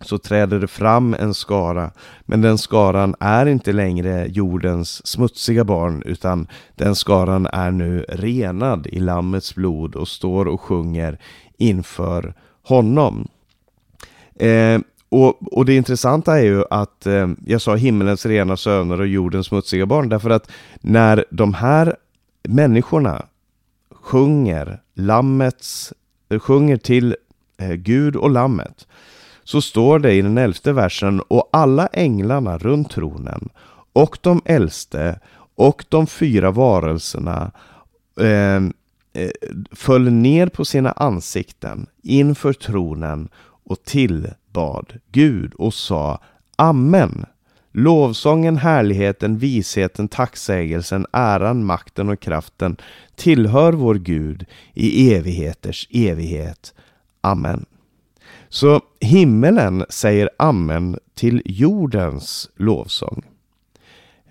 så 0.01 0.17
träder 0.17 0.59
det 0.59 0.67
fram 0.67 1.13
en 1.13 1.33
skara, 1.33 1.91
men 2.21 2.41
den 2.41 2.57
skaran 2.57 3.15
är 3.19 3.45
inte 3.45 3.73
längre 3.73 4.27
jordens 4.27 5.07
smutsiga 5.07 5.63
barn, 5.63 6.03
utan 6.05 6.47
den 6.75 6.95
skaran 6.95 7.45
är 7.45 7.71
nu 7.71 8.05
renad 8.09 8.87
i 8.87 8.99
Lammets 8.99 9.55
blod 9.55 9.95
och 9.95 10.07
står 10.07 10.47
och 10.47 10.61
sjunger 10.61 11.19
inför 11.57 12.33
honom. 12.63 13.27
Eh, 14.35 14.79
och, 15.09 15.53
och, 15.53 15.65
det 15.65 15.75
intressanta 15.75 16.39
är 16.39 16.43
ju 16.43 16.63
att 16.69 17.05
eh, 17.05 17.29
jag 17.45 17.61
sa 17.61 17.75
himmelens 17.75 18.25
rena 18.25 18.57
söner 18.57 19.01
och 19.01 19.07
jordens 19.07 19.47
smutsiga 19.47 19.85
barn, 19.85 20.09
därför 20.09 20.29
att 20.29 20.51
när 20.81 21.25
de 21.31 21.53
här 21.53 21.95
människorna 22.43 23.25
sjunger 23.91 24.81
Lammets, 24.93 25.93
eh, 26.29 26.39
sjunger 26.39 26.77
till 26.77 27.15
eh, 27.57 27.73
Gud 27.73 28.15
och 28.15 28.29
Lammet, 28.29 28.87
så 29.47 29.61
står 29.61 29.99
det 29.99 30.13
i 30.13 30.21
den 30.21 30.37
elfte 30.37 30.73
versen 30.73 31.21
och 31.21 31.49
alla 31.51 31.87
änglarna 31.87 32.57
runt 32.57 32.91
tronen 32.91 33.49
och 33.93 34.17
de 34.21 34.41
äldste 34.45 35.19
och 35.55 35.85
de 35.89 36.07
fyra 36.07 36.51
varelserna 36.51 37.51
eh, 38.19 38.55
eh, 39.13 39.31
föll 39.71 40.11
ner 40.11 40.47
på 40.47 40.65
sina 40.65 40.91
ansikten 40.91 41.85
inför 42.03 42.53
tronen 42.53 43.29
och 43.63 43.83
tillbad 43.83 44.93
Gud 45.11 45.53
och 45.53 45.73
sa 45.73 46.19
Amen. 46.55 47.25
Lovsången, 47.71 48.57
härligheten, 48.57 49.37
visheten, 49.37 50.07
tacksägelsen, 50.07 51.05
äran, 51.11 51.63
makten 51.65 52.09
och 52.09 52.19
kraften 52.19 52.77
tillhör 53.15 53.73
vår 53.73 53.95
Gud 53.95 54.45
i 54.73 55.13
evigheters 55.13 55.87
evighet. 55.91 56.73
Amen. 57.21 57.65
Så 58.49 58.81
himmelen 58.99 59.85
säger 59.89 60.29
amen 60.37 60.99
till 61.15 61.41
jordens 61.45 62.49
lovsång. 62.55 63.23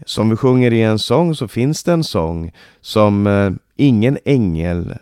Som 0.05 0.31
vi 0.31 0.37
sjunger 0.37 0.73
i 0.73 0.83
en 0.83 0.99
sång 0.99 1.35
så 1.35 1.49
finns 1.49 1.85
det 1.85 1.93
en 1.93 2.05
sång 2.05 2.53
som 2.81 3.27
eh, 3.27 3.51
ingen 3.77 4.19
ängel 4.25 4.95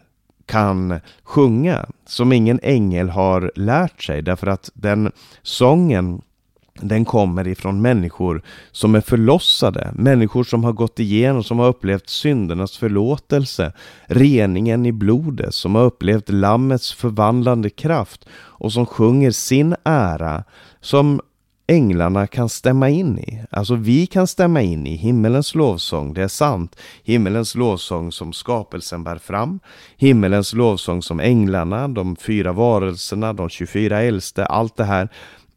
kan 0.46 1.00
sjunga, 1.22 1.86
som 2.06 2.32
ingen 2.32 2.60
ängel 2.62 3.08
har 3.08 3.52
lärt 3.54 4.02
sig 4.02 4.22
därför 4.22 4.46
att 4.46 4.70
den 4.74 5.12
sången 5.42 6.22
den 6.80 7.04
kommer 7.04 7.48
ifrån 7.48 7.82
människor 7.82 8.42
som 8.72 8.94
är 8.94 9.00
förlossade, 9.00 9.90
människor 9.94 10.44
som 10.44 10.64
har 10.64 10.72
gått 10.72 11.00
igenom, 11.00 11.44
som 11.44 11.58
har 11.58 11.68
upplevt 11.68 12.08
syndernas 12.08 12.76
förlåtelse, 12.76 13.72
reningen 14.06 14.86
i 14.86 14.92
blodet, 14.92 15.54
som 15.54 15.74
har 15.74 15.84
upplevt 15.84 16.28
Lammets 16.28 16.94
förvandlande 16.94 17.70
kraft 17.70 18.28
och 18.34 18.72
som 18.72 18.86
sjunger 18.86 19.30
sin 19.30 19.74
ära 19.84 20.44
som 20.80 21.20
änglarna 21.66 22.26
kan 22.26 22.48
stämma 22.48 22.90
in 22.90 23.18
i. 23.18 23.44
Alltså 23.50 23.74
vi 23.74 24.06
kan 24.06 24.26
stämma 24.26 24.62
in 24.62 24.86
i 24.86 24.96
himmelens 24.96 25.54
lovsång, 25.54 26.14
det 26.14 26.22
är 26.22 26.28
sant. 26.28 26.76
Himmelens 27.04 27.54
lovsång 27.54 28.12
som 28.12 28.32
skapelsen 28.32 29.04
bär 29.04 29.18
fram. 29.18 29.60
Himmelens 29.96 30.52
lovsång 30.52 31.02
som 31.02 31.20
änglarna, 31.20 31.88
de 31.88 32.16
fyra 32.16 32.52
varelserna, 32.52 33.32
de 33.32 33.48
24 33.48 34.02
äldste, 34.02 34.46
allt 34.46 34.76
det 34.76 34.84
här. 34.84 35.08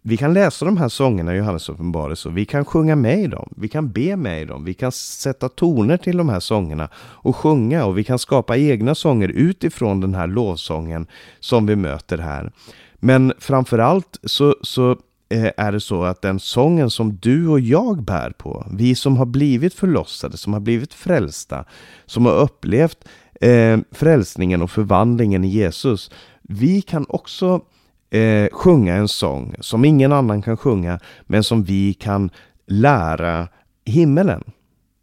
Vi 0.08 0.18
kan 0.18 0.34
läsa 0.34 0.66
de 0.66 0.78
här 0.78 0.90
sångerna 0.90 1.34
i 1.34 1.38
Johannes 1.38 1.70
uppenbarelse 1.70 2.28
och 2.28 2.38
vi 2.38 2.46
kan 2.46 2.66
sjunga 2.66 2.96
med 2.96 3.20
i 3.20 3.28
dem. 3.28 3.54
Vi 3.58 3.68
kan 3.68 3.92
be 3.92 4.16
med 4.16 4.42
i 4.42 4.46
dem. 4.46 4.66
Vi 4.66 4.74
kan 4.74 4.92
sätta 4.92 5.50
toner 5.50 5.98
till 5.98 6.18
de 6.18 6.30
här 6.30 6.40
sångerna 6.40 6.90
och 6.98 7.36
sjunga 7.36 7.86
och 7.86 7.98
vi 7.98 8.04
kan 8.04 8.20
skapa 8.20 8.58
egna 8.58 8.96
sånger 8.96 9.28
utifrån 9.30 10.02
den 10.02 10.16
här 10.16 10.28
lovsången 10.28 11.08
som 11.40 11.66
vi 11.66 11.76
möter 11.76 12.18
här. 12.18 12.52
Men 12.96 13.34
framförallt 13.40 14.20
så, 14.24 14.56
så 14.62 14.92
eh, 15.30 15.52
är 15.58 15.72
det 15.72 15.80
så 15.80 16.04
att 16.04 16.22
den 16.22 16.40
sången 16.40 16.90
som 16.90 17.18
du 17.22 17.48
och 17.48 17.60
jag 17.60 18.04
bär 18.04 18.30
på, 18.30 18.66
vi 18.72 18.96
som 18.96 19.18
har 19.18 19.26
blivit 19.26 19.74
förlossade, 19.74 20.38
som 20.38 20.54
har 20.54 20.60
blivit 20.60 20.94
frälsta, 20.94 21.66
som 22.06 22.26
har 22.26 22.34
upplevt 22.34 23.08
eh, 23.42 23.78
frälsningen 23.92 24.62
och 24.62 24.72
förvandlingen 24.72 25.44
i 25.44 25.48
Jesus, 25.48 26.12
vi 26.42 26.82
kan 26.82 27.06
också 27.10 27.62
eh, 28.10 28.48
sjunga 28.52 28.96
en 28.96 29.08
sång 29.08 29.56
som 29.60 29.86
ingen 29.86 30.12
annan 30.14 30.42
kan 30.42 30.58
sjunga, 30.58 31.00
men 31.22 31.44
som 31.44 31.64
vi 31.64 31.94
kan 31.94 32.30
lära 32.68 33.48
himmelen. 33.86 34.44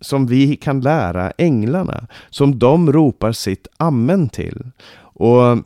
Som 0.01 0.27
vi 0.27 0.57
kan 0.57 0.81
lära 0.81 1.31
änglarna, 1.39 2.07
som 2.31 2.59
de 2.59 2.93
ropar 2.93 3.33
sitt 3.33 3.67
amen 3.77 4.29
till. 4.29 4.71
Och 4.97 5.59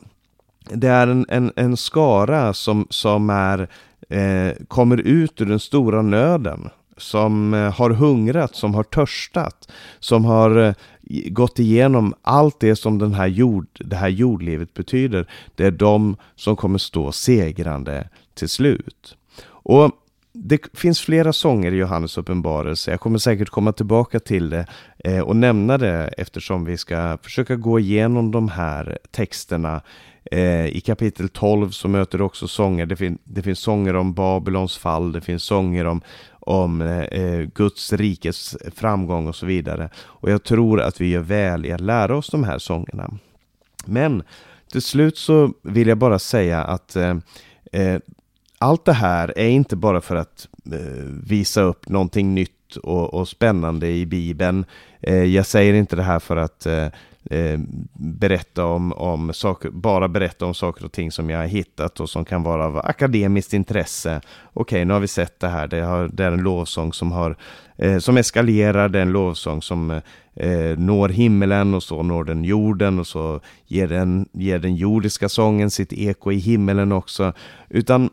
det 0.73 0.87
är 0.87 1.07
en, 1.07 1.25
en, 1.29 1.51
en 1.55 1.77
skara 1.77 2.53
som, 2.53 2.87
som 2.89 3.29
är, 3.29 3.69
eh, 4.09 4.53
kommer 4.67 4.97
ut 4.97 5.41
ur 5.41 5.45
den 5.45 5.59
stora 5.59 6.01
nöden 6.01 6.69
som 6.99 7.53
eh, 7.53 7.73
har 7.73 7.89
hungrat, 7.89 8.55
som 8.55 8.75
har 8.75 8.83
törstat, 8.83 9.71
som 9.99 10.25
har 10.25 10.55
eh, 10.55 10.73
gått 11.29 11.59
igenom 11.59 12.13
allt 12.21 12.59
det 12.59 12.75
som 12.75 12.97
den 12.97 13.13
här 13.13 13.27
jord, 13.27 13.67
det 13.79 13.95
här 13.95 14.09
jordlivet 14.09 14.73
betyder. 14.73 15.27
Det 15.55 15.65
är 15.65 15.71
de 15.71 16.17
som 16.35 16.55
kommer 16.55 16.77
stå 16.77 17.11
segrande 17.11 18.09
till 18.33 18.49
slut. 18.49 19.15
Och 19.47 19.91
det 20.33 20.77
finns 20.77 21.01
flera 21.01 21.33
sånger 21.33 21.71
i 21.71 21.75
Johannes 21.75 22.17
uppenbarelse. 22.17 22.91
Jag 22.91 22.99
kommer 22.99 23.17
säkert 23.17 23.49
komma 23.49 23.71
tillbaka 23.71 24.19
till 24.19 24.49
det 24.49 24.65
eh, 25.03 25.19
och 25.19 25.35
nämna 25.35 25.77
det 25.77 26.07
eftersom 26.17 26.65
vi 26.65 26.77
ska 26.77 27.17
försöka 27.21 27.55
gå 27.55 27.79
igenom 27.79 28.31
de 28.31 28.49
här 28.49 28.97
texterna. 29.11 29.81
I 30.71 30.81
kapitel 30.81 31.29
12 31.29 31.69
så 31.69 31.87
möter 31.87 32.17
du 32.17 32.23
också 32.23 32.47
sånger. 32.47 32.85
Det, 32.85 32.95
fin 32.95 33.17
det 33.23 33.41
finns 33.41 33.59
sånger 33.59 33.95
om 33.95 34.13
Babylons 34.13 34.77
fall. 34.77 35.11
Det 35.11 35.21
finns 35.21 35.43
sånger 35.43 35.85
om, 35.85 36.01
om 36.39 36.81
eh, 36.81 37.39
Guds 37.39 37.93
rikes 37.93 38.57
framgång 38.75 39.27
och 39.27 39.35
så 39.35 39.45
vidare. 39.45 39.89
Och 39.97 40.31
jag 40.31 40.43
tror 40.43 40.81
att 40.81 41.01
vi 41.01 41.09
gör 41.09 41.21
väl 41.21 41.65
i 41.65 41.71
att 41.71 41.81
lära 41.81 42.17
oss 42.17 42.29
de 42.29 42.43
här 42.43 42.59
sångerna. 42.59 43.11
Men 43.85 44.23
till 44.71 44.81
slut 44.81 45.17
så 45.17 45.53
vill 45.61 45.87
jag 45.87 45.97
bara 45.97 46.19
säga 46.19 46.63
att 46.63 46.95
eh, 46.95 47.17
eh 47.71 47.99
allt 48.61 48.85
det 48.85 48.93
här 48.93 49.33
är 49.37 49.49
inte 49.49 49.75
bara 49.75 50.01
för 50.01 50.15
att 50.15 50.47
eh, 50.71 51.05
visa 51.23 51.61
upp 51.61 51.89
någonting 51.89 52.35
nytt 52.35 52.75
och, 52.75 53.13
och 53.13 53.27
spännande 53.27 53.87
i 53.87 54.05
Bibeln. 54.05 54.65
Eh, 55.01 55.23
jag 55.23 55.45
säger 55.45 55.73
inte 55.73 55.95
det 55.95 56.03
här 56.03 56.19
för 56.19 56.37
att 56.37 56.65
eh, 56.65 56.87
eh, 57.29 57.59
berätta 57.93 58.65
om, 58.65 58.93
om 58.93 59.33
saker, 59.33 59.69
bara 59.69 60.07
berätta 60.07 60.45
om 60.45 60.53
saker 60.53 60.85
och 60.85 60.91
ting 60.91 61.11
som 61.11 61.29
jag 61.29 61.39
har 61.39 61.45
hittat 61.45 61.99
och 61.99 62.09
som 62.09 62.25
kan 62.25 62.43
vara 62.43 62.65
av 62.65 62.77
akademiskt 62.77 63.53
intresse. 63.53 64.21
Okej, 64.53 64.85
nu 64.85 64.93
har 64.93 64.99
vi 64.99 65.07
sett 65.07 65.39
det 65.39 65.47
här. 65.47 65.67
Det, 65.67 65.81
har, 65.81 66.09
det 66.13 66.23
är 66.23 66.31
en 66.31 66.43
lovsång 66.43 66.93
som, 66.93 67.11
har, 67.11 67.35
eh, 67.77 67.97
som 67.97 68.17
eskalerar, 68.17 68.89
det 68.89 68.99
är 68.99 69.03
en 69.03 69.11
lovsång 69.11 69.61
som 69.61 69.91
eh, 70.33 70.77
når 70.77 71.09
himmelen 71.09 71.73
och 71.73 71.83
så 71.83 72.03
når 72.03 72.23
den 72.23 72.43
jorden 72.43 72.99
och 72.99 73.07
så 73.07 73.39
ger 73.67 73.87
den, 73.87 74.29
ger 74.33 74.59
den 74.59 74.75
jordiska 74.75 75.29
sången 75.29 75.71
sitt 75.71 75.93
eko 75.93 76.31
i 76.31 76.37
himmelen 76.37 76.91
också. 76.91 77.33
Utan 77.69 78.09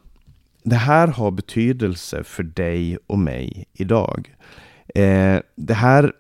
det 0.62 0.76
här 0.76 1.08
har 1.08 1.30
betydelse 1.30 2.24
för 2.24 2.42
dig 2.42 2.98
och 3.06 3.18
mig 3.18 3.64
idag. 3.72 4.34
Eh, 4.94 5.40
det 5.56 5.74
här, 5.74 6.12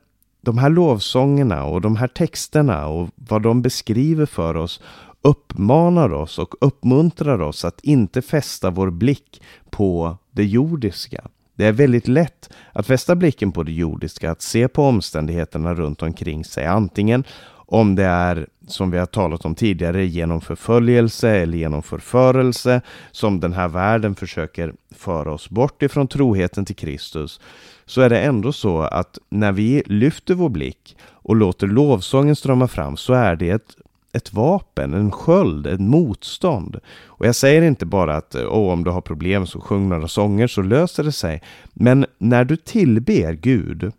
de 0.46 0.58
här 0.58 0.70
lovsångerna 0.70 1.64
och 1.64 1.80
de 1.80 1.96
här 1.96 2.08
texterna 2.08 2.86
och 2.86 3.08
vad 3.14 3.42
de 3.42 3.62
beskriver 3.62 4.26
för 4.26 4.56
oss 4.56 4.80
uppmanar 5.22 6.12
oss 6.12 6.38
och 6.38 6.54
uppmuntrar 6.60 7.42
oss 7.42 7.64
att 7.64 7.80
inte 7.80 8.22
fästa 8.22 8.70
vår 8.70 8.90
blick 8.90 9.42
på 9.70 10.16
det 10.30 10.44
jordiska. 10.44 11.28
Det 11.54 11.66
är 11.66 11.72
väldigt 11.72 12.08
lätt 12.08 12.50
att 12.72 12.86
fästa 12.86 13.16
blicken 13.16 13.52
på 13.52 13.62
det 13.62 13.72
jordiska, 13.72 14.30
att 14.30 14.42
se 14.42 14.68
på 14.68 14.82
omständigheterna 14.82 15.74
runt 15.74 16.02
omkring 16.02 16.44
sig, 16.44 16.66
antingen 16.66 17.24
om 17.66 17.94
det 17.94 18.04
är, 18.04 18.46
som 18.66 18.90
vi 18.90 18.98
har 18.98 19.06
talat 19.06 19.44
om 19.44 19.54
tidigare, 19.54 20.04
genom 20.04 20.40
förföljelse 20.40 21.30
eller 21.30 21.58
genom 21.58 21.82
förförelse 21.82 22.80
som 23.12 23.40
den 23.40 23.52
här 23.52 23.68
världen 23.68 24.14
försöker 24.14 24.74
föra 24.96 25.32
oss 25.32 25.50
bort 25.50 25.82
ifrån 25.82 26.08
troheten 26.08 26.64
till 26.64 26.76
Kristus, 26.76 27.40
så 27.86 28.00
är 28.00 28.10
det 28.10 28.20
ändå 28.20 28.52
så 28.52 28.80
att 28.80 29.18
när 29.28 29.52
vi 29.52 29.82
lyfter 29.86 30.34
vår 30.34 30.48
blick 30.48 30.96
och 31.02 31.36
låter 31.36 31.66
lovsången 31.66 32.36
strömma 32.36 32.68
fram 32.68 32.96
så 32.96 33.12
är 33.12 33.36
det 33.36 33.50
ett 33.50 33.76
ett 34.16 34.32
vapen, 34.32 34.94
en 34.94 35.10
sköld, 35.10 35.66
ett 35.66 35.80
motstånd. 35.80 36.80
Och 37.06 37.26
jag 37.26 37.34
säger 37.34 37.62
inte 37.62 37.86
bara 37.86 38.16
att 38.16 38.34
oh, 38.34 38.72
om 38.72 38.84
du 38.84 38.90
har 38.90 39.00
problem 39.00 39.46
så 39.46 39.60
sjung 39.60 39.88
några 39.88 40.08
sånger 40.08 40.46
så 40.46 40.62
löser 40.62 41.04
det 41.04 41.12
sig. 41.12 41.42
Men 41.72 42.06
när 42.18 42.44
du 42.44 42.56
tillber 42.56 43.32
Gud 43.32 43.92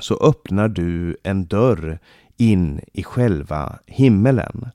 så 0.00 0.16
öppnar 0.16 0.68
du 0.68 1.16
en 1.22 1.46
dörr 1.46 1.98
in 2.36 2.80
i 2.92 3.02
själva 3.02 3.78
himmelen. 3.86 4.68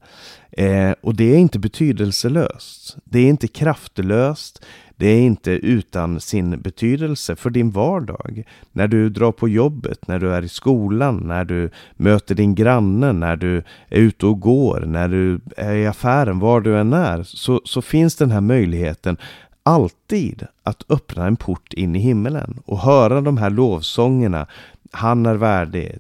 Eh, 0.52 0.92
och 1.02 1.16
det 1.16 1.34
är 1.34 1.38
inte 1.38 1.60
betydelselöst. 1.60 2.98
Det 3.04 3.20
är 3.20 3.30
inte 3.30 3.48
kraftlöst. 3.48 4.66
Det 4.96 5.08
är 5.08 5.22
inte 5.22 5.52
utan 5.52 6.20
sin 6.20 6.62
betydelse 6.62 7.36
för 7.36 7.50
din 7.50 7.72
vardag. 7.72 8.44
När 8.72 8.88
du 8.88 9.10
drar 9.10 9.32
på 9.32 9.50
jobbet, 9.50 10.08
när 10.08 10.20
du 10.20 10.34
är 10.34 10.42
i 10.42 10.50
skolan, 10.50 11.18
när 11.18 11.46
du 11.46 11.70
möter 11.96 12.36
din 12.36 12.56
granne, 12.56 13.14
när 13.14 13.36
du 13.36 13.58
är 13.90 14.00
ute 14.00 14.26
och 14.26 14.40
går, 14.40 14.84
när 14.88 15.08
du 15.08 15.40
är 15.58 15.76
i 15.76 15.88
affären, 15.88 16.40
var 16.40 16.62
du 16.62 16.80
än 16.80 16.94
är, 16.94 17.24
så, 17.24 17.62
så 17.66 17.82
finns 17.82 18.16
den 18.16 18.32
här 18.32 18.42
möjligheten 18.42 19.18
alltid 19.64 20.48
att 20.64 20.84
öppna 20.90 21.28
en 21.28 21.36
port 21.36 21.74
in 21.74 21.96
i 21.96 22.00
himmelen 22.00 22.60
och 22.66 22.80
höra 22.80 23.22
de 23.22 23.38
här 23.38 23.50
lovsångerna. 23.50 24.48
Han 24.92 25.26
är 25.26 25.36
värdig, 25.36 25.98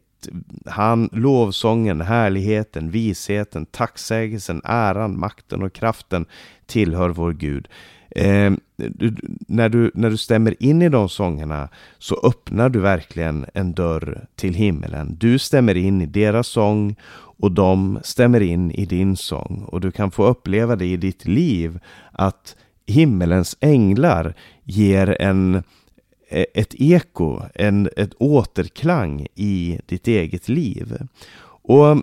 han, 0.65 1.10
lovsången, 1.12 2.01
härligheten, 2.01 2.91
visheten, 2.91 3.65
tacksägelsen, 3.65 4.62
äran, 4.63 5.19
makten 5.19 5.63
och 5.63 5.73
kraften 5.73 6.25
tillhör 6.65 7.10
vår 7.10 7.34
Gud. 7.34 7.67
Eh, 8.12 8.51
du, 8.77 9.15
när, 9.47 9.69
du, 9.69 9.91
när 9.93 10.10
du 10.10 10.17
stämmer 10.17 10.63
in 10.63 10.82
i 10.82 10.89
de 10.89 11.10
sångerna 11.10 11.69
så 11.97 12.19
öppnar 12.23 12.69
du 12.69 12.79
verkligen 12.79 13.45
en 13.53 13.73
dörr 13.73 14.25
till 14.36 14.53
himmelen. 14.53 15.17
Du 15.19 15.39
stämmer 15.39 15.77
in 15.77 16.01
i 16.01 16.05
deras 16.05 16.47
sång 16.47 16.95
och 17.39 17.51
de 17.51 17.99
stämmer 18.03 18.41
in 18.41 18.71
i 18.71 18.86
din 18.86 19.17
sång. 19.17 19.63
Och 19.67 19.82
du 19.82 19.91
kan 19.91 20.12
få 20.12 20.25
uppleva 20.25 20.75
det 20.75 20.86
i 20.86 20.97
ditt 20.97 21.27
liv 21.27 21.79
att 22.12 22.55
himmelens 22.88 23.58
änglar 23.60 24.36
ger 24.63 25.21
en, 25.21 25.63
Eh, 26.32 26.46
ett 26.54 26.76
eko, 26.78 27.42
en, 27.56 27.89
ett 27.98 28.13
återklang 28.18 29.28
i 29.36 29.80
ditt 29.86 30.08
eget 30.08 30.50
liv. 30.50 30.98
Och 31.42 32.02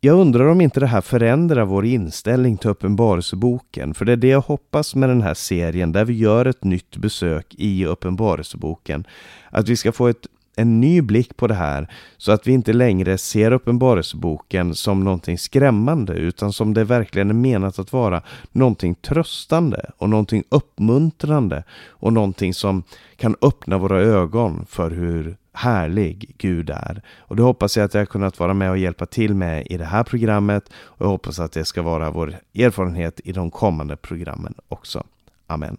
jag 0.00 0.20
undrar 0.20 0.44
om 0.44 0.60
inte 0.60 0.80
det 0.80 0.86
här 0.86 1.00
förändrar 1.00 1.64
vår 1.64 1.84
inställning 1.84 2.56
till 2.56 2.70
Uppenbarelseboken. 2.70 3.94
För 3.94 4.04
det 4.04 4.12
är 4.12 4.16
det 4.16 4.28
jag 4.28 4.40
hoppas 4.40 4.94
med 4.94 5.08
den 5.08 5.22
här 5.22 5.34
serien 5.34 5.92
där 5.92 6.04
vi 6.04 6.12
gör 6.12 6.46
ett 6.46 6.64
nytt 6.64 6.96
besök 6.96 7.54
i 7.58 7.84
Uppenbarelseboken. 7.86 9.06
Att 9.50 9.68
vi 9.68 9.76
ska 9.76 9.92
få 9.92 10.08
ett, 10.08 10.26
en 10.56 10.80
ny 10.80 11.02
blick 11.02 11.36
på 11.36 11.46
det 11.46 11.54
här 11.54 11.88
så 12.16 12.32
att 12.32 12.46
vi 12.46 12.52
inte 12.52 12.72
längre 12.72 13.18
ser 13.18 13.52
Uppenbarelseboken 13.52 14.74
som 14.74 15.04
någonting 15.04 15.38
skrämmande 15.38 16.12
utan 16.12 16.52
som 16.52 16.74
det 16.74 16.84
verkligen 16.84 17.30
är 17.30 17.34
menat 17.34 17.78
att 17.78 17.92
vara 17.92 18.22
någonting 18.52 18.94
tröstande 18.94 19.90
och 19.98 20.10
någonting 20.10 20.44
uppmuntrande 20.48 21.64
och 21.88 22.12
någonting 22.12 22.54
som 22.54 22.82
kan 23.16 23.36
öppna 23.42 23.78
våra 23.78 24.00
ögon 24.00 24.66
för 24.68 24.90
hur 24.90 25.36
härlig 25.52 26.34
Gud 26.38 26.70
är. 26.70 27.02
Och 27.18 27.36
det 27.36 27.42
hoppas 27.42 27.76
jag 27.76 27.84
att 27.84 27.94
jag 27.94 28.00
har 28.00 28.06
kunnat 28.06 28.38
vara 28.38 28.54
med 28.54 28.70
och 28.70 28.78
hjälpa 28.78 29.06
till 29.06 29.34
med 29.34 29.66
i 29.66 29.76
det 29.76 29.84
här 29.84 30.04
programmet. 30.04 30.70
Och 30.74 31.06
jag 31.06 31.10
hoppas 31.10 31.40
att 31.40 31.52
det 31.52 31.64
ska 31.64 31.82
vara 31.82 32.10
vår 32.10 32.34
erfarenhet 32.54 33.20
i 33.24 33.32
de 33.32 33.50
kommande 33.50 33.96
programmen 33.96 34.54
också. 34.68 35.04
Amen. 35.46 35.76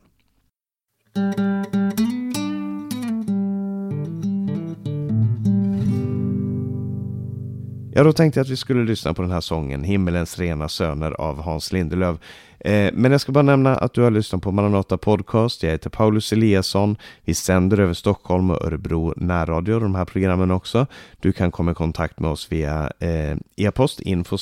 Ja, 7.97 8.03
då 8.03 8.13
tänkte 8.13 8.39
jag 8.39 8.43
att 8.45 8.51
vi 8.51 8.58
skulle 8.58 8.84
lyssna 8.84 9.13
på 9.13 9.21
den 9.21 9.31
här 9.31 9.41
sången 9.41 9.84
Himmelens 9.84 10.39
rena 10.39 10.69
söner 10.69 11.12
av 11.12 11.41
Hans 11.41 11.71
Lindelöf. 11.71 12.17
Eh, 12.60 12.93
men 12.93 13.12
jag 13.12 13.21
ska 13.21 13.31
bara 13.31 13.41
nämna 13.41 13.75
att 13.75 13.93
du 13.93 14.01
har 14.01 14.12
lyssnat 14.12 14.41
på 14.41 14.51
Maranata 14.51 14.97
Podcast. 14.97 15.63
Jag 15.63 15.71
heter 15.71 15.89
Paulus 15.89 16.34
Eliasson. 16.34 16.97
Vi 17.25 17.34
sänder 17.34 17.79
över 17.79 17.93
Stockholm 17.93 18.51
och 18.51 18.65
Örebro 18.65 19.13
närradio, 19.17 19.79
de 19.79 19.95
här 19.95 20.05
programmen 20.05 20.51
också. 20.51 20.88
Du 21.19 21.34
kan 21.34 21.51
komma 21.51 21.71
i 21.71 21.73
kontakt 21.73 22.19
med 22.19 22.31
oss 22.31 22.51
via 22.51 22.91
eh, 22.99 23.38
e-post 23.55 23.99
info 23.99 24.38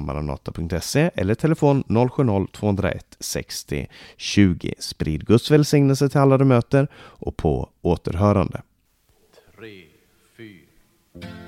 maranata.se 0.00 1.10
eller 1.14 1.34
telefon 1.34 1.84
070-201 1.88 3.00
60 3.20 3.88
20. 4.16 4.74
Sprid 4.78 5.26
Guds 5.26 5.50
välsignelse 5.50 6.08
till 6.08 6.20
alla 6.20 6.38
du 6.38 6.44
möter 6.44 6.88
och 6.94 7.36
på 7.36 7.70
återhörande. 7.82 8.62
Tre, 9.58 9.82
fyra. 10.36 11.47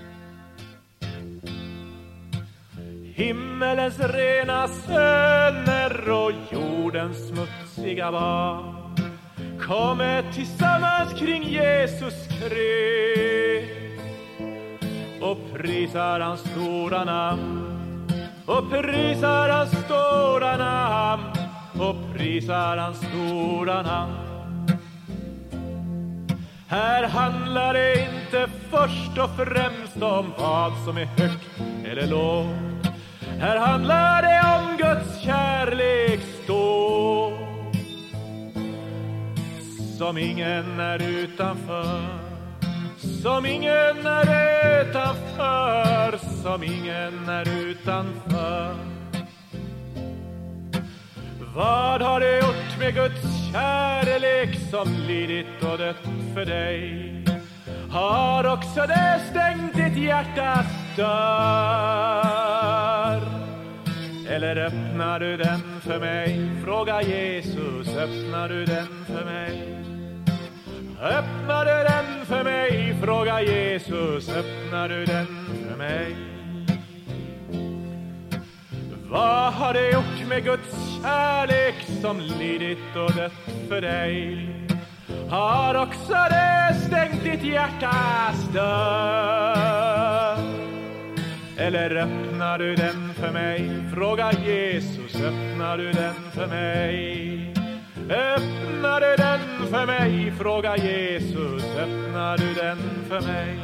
Himmelens 3.21 3.99
rena 3.99 4.69
söner 4.69 6.11
och 6.11 6.33
jordens 6.53 7.29
smutsiga 7.29 8.13
barn. 8.13 8.75
Kommer 9.61 10.33
tillsammans 10.33 11.21
kring 11.21 11.43
Jesus 11.43 12.15
Krist 12.29 14.01
och 15.21 15.39
prisar 15.53 16.21
hans 16.21 16.41
stora 16.41 17.05
namn. 17.05 18.11
Och 18.47 18.71
prisar 18.71 19.49
hans 19.49 19.71
stora 19.71 20.57
namn. 20.57 21.25
Och 21.81 21.97
prisar 22.17 22.77
hans 22.77 22.99
stora 22.99 23.83
namn. 23.83 24.15
Här 26.69 27.09
handlar 27.09 27.75
det 27.75 28.01
inte 28.01 28.49
först 28.71 29.19
och 29.19 29.31
främst 29.37 30.03
om 30.03 30.33
vad 30.39 30.73
som 30.85 30.97
är 30.97 31.07
högt 31.07 31.61
eller 31.85 32.07
lågt 32.07 32.70
här 33.41 33.57
handlar 33.57 34.23
det 34.23 34.41
om 34.59 34.77
Guds 34.77 35.21
kärlek 35.21 36.21
stå 36.45 37.33
som 39.99 40.19
ingen 40.19 40.81
är 40.81 41.03
utanför 41.03 42.01
som 43.23 43.47
ingen 43.47 44.07
är 44.07 44.81
utanför 44.81 46.19
som 46.43 46.63
ingen 46.63 47.29
är 47.29 47.49
utanför 47.49 48.75
Vad 51.55 52.03
har 52.03 52.21
det 52.21 52.39
gjort 52.39 52.79
med 52.79 52.95
Guds 52.95 53.53
kärlek 53.53 54.59
som 54.71 54.89
lidit 55.09 55.63
och 55.63 55.79
dött 55.79 56.07
för 56.35 56.45
dig? 56.45 57.25
Har 57.91 58.53
också 58.53 58.81
det 58.81 59.21
stängt 59.31 59.75
ditt 59.75 60.05
hjärtas 60.05 60.67
dörr? 60.97 62.50
Eller 64.31 64.57
öppnar 64.57 65.21
du 65.21 65.37
den 65.37 65.81
för 65.81 65.99
mig? 65.99 66.51
Fråga 66.65 67.03
Jesus, 67.03 67.89
öppnar 67.97 68.49
du 68.49 68.65
den 68.65 69.05
för 69.07 69.25
mig? 69.25 69.85
Öppnar 71.01 71.65
du 71.65 71.89
den 71.89 72.27
för 72.27 72.45
mig? 72.45 72.97
Fråga 73.03 73.43
Jesus, 73.43 74.29
öppnar 74.29 74.89
du 74.89 75.05
den 75.05 75.27
för 75.69 75.77
mig? 75.77 76.17
Vad 79.09 79.53
har 79.53 79.75
det 79.75 79.91
gjort 79.91 80.29
med 80.29 80.45
Guds 80.45 81.03
kärlek 81.03 81.75
som 82.03 82.21
lidit 82.21 82.97
och 82.97 83.13
dött 83.13 83.69
för 83.69 83.81
dig? 83.81 84.49
Har 85.31 85.75
också 85.75 86.15
det 86.15 86.77
stängt 86.87 87.25
ditt 87.25 87.45
hjärtas 87.45 88.49
dörr? 88.53 90.00
Eller 91.61 91.97
öppnar 91.97 92.59
du 92.59 92.75
den 92.75 93.15
för 93.15 93.33
mig? 93.33 93.71
Fråga 93.95 94.33
Jesus, 94.33 95.15
öppnar 95.15 95.79
du 95.79 95.93
den 95.93 96.15
för 96.35 96.47
mig? 96.47 97.55
Öppnar 98.11 99.01
du 99.01 99.17
den 99.17 99.41
för 99.71 99.87
mig? 99.87 100.33
Fråga 100.39 100.77
Jesus, 100.77 101.65
öppnar 101.65 102.39
du 102.39 102.55
den 102.55 102.79
för 103.09 103.21
mig? 103.21 103.59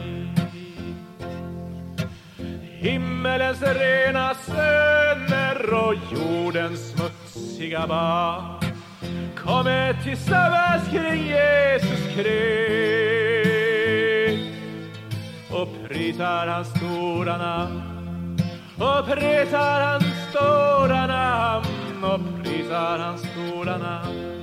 Himmelens 2.79 3.63
rena 3.63 4.35
söner 4.35 5.75
och 5.75 5.95
jordens 6.13 6.91
smutsiga 6.91 7.87
barn 7.87 8.61
kommer 9.37 10.03
tillsammans 10.05 10.89
kring 10.91 11.27
Jesus 11.27 12.15
Kristus 12.15 13.26
och 15.51 15.69
prisar 15.89 16.47
hans 16.47 16.69
stora 16.69 17.39
namn 17.39 17.83
och 18.79 19.07
prisar 19.07 19.81
hans 19.81 20.05
stora 20.31 21.07
namn 21.07 22.05
och 22.05 22.21
prisar 22.43 22.99
hans 22.99 23.21
stora 23.21 23.79
namn. 23.79 24.37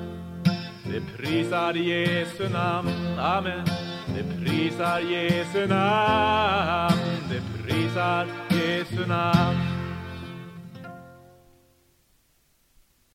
Det 0.84 1.18
prisar 1.18 1.74
Jesu 1.74 2.50
namn, 2.50 3.20
amen. 3.20 3.66
det 4.08 4.46
prisar 4.46 5.00
Jesu 5.00 5.68
namn, 5.68 6.98
det 7.30 7.64
prisar 7.64 8.28
Jesu 8.50 9.08
namn. 9.08 9.73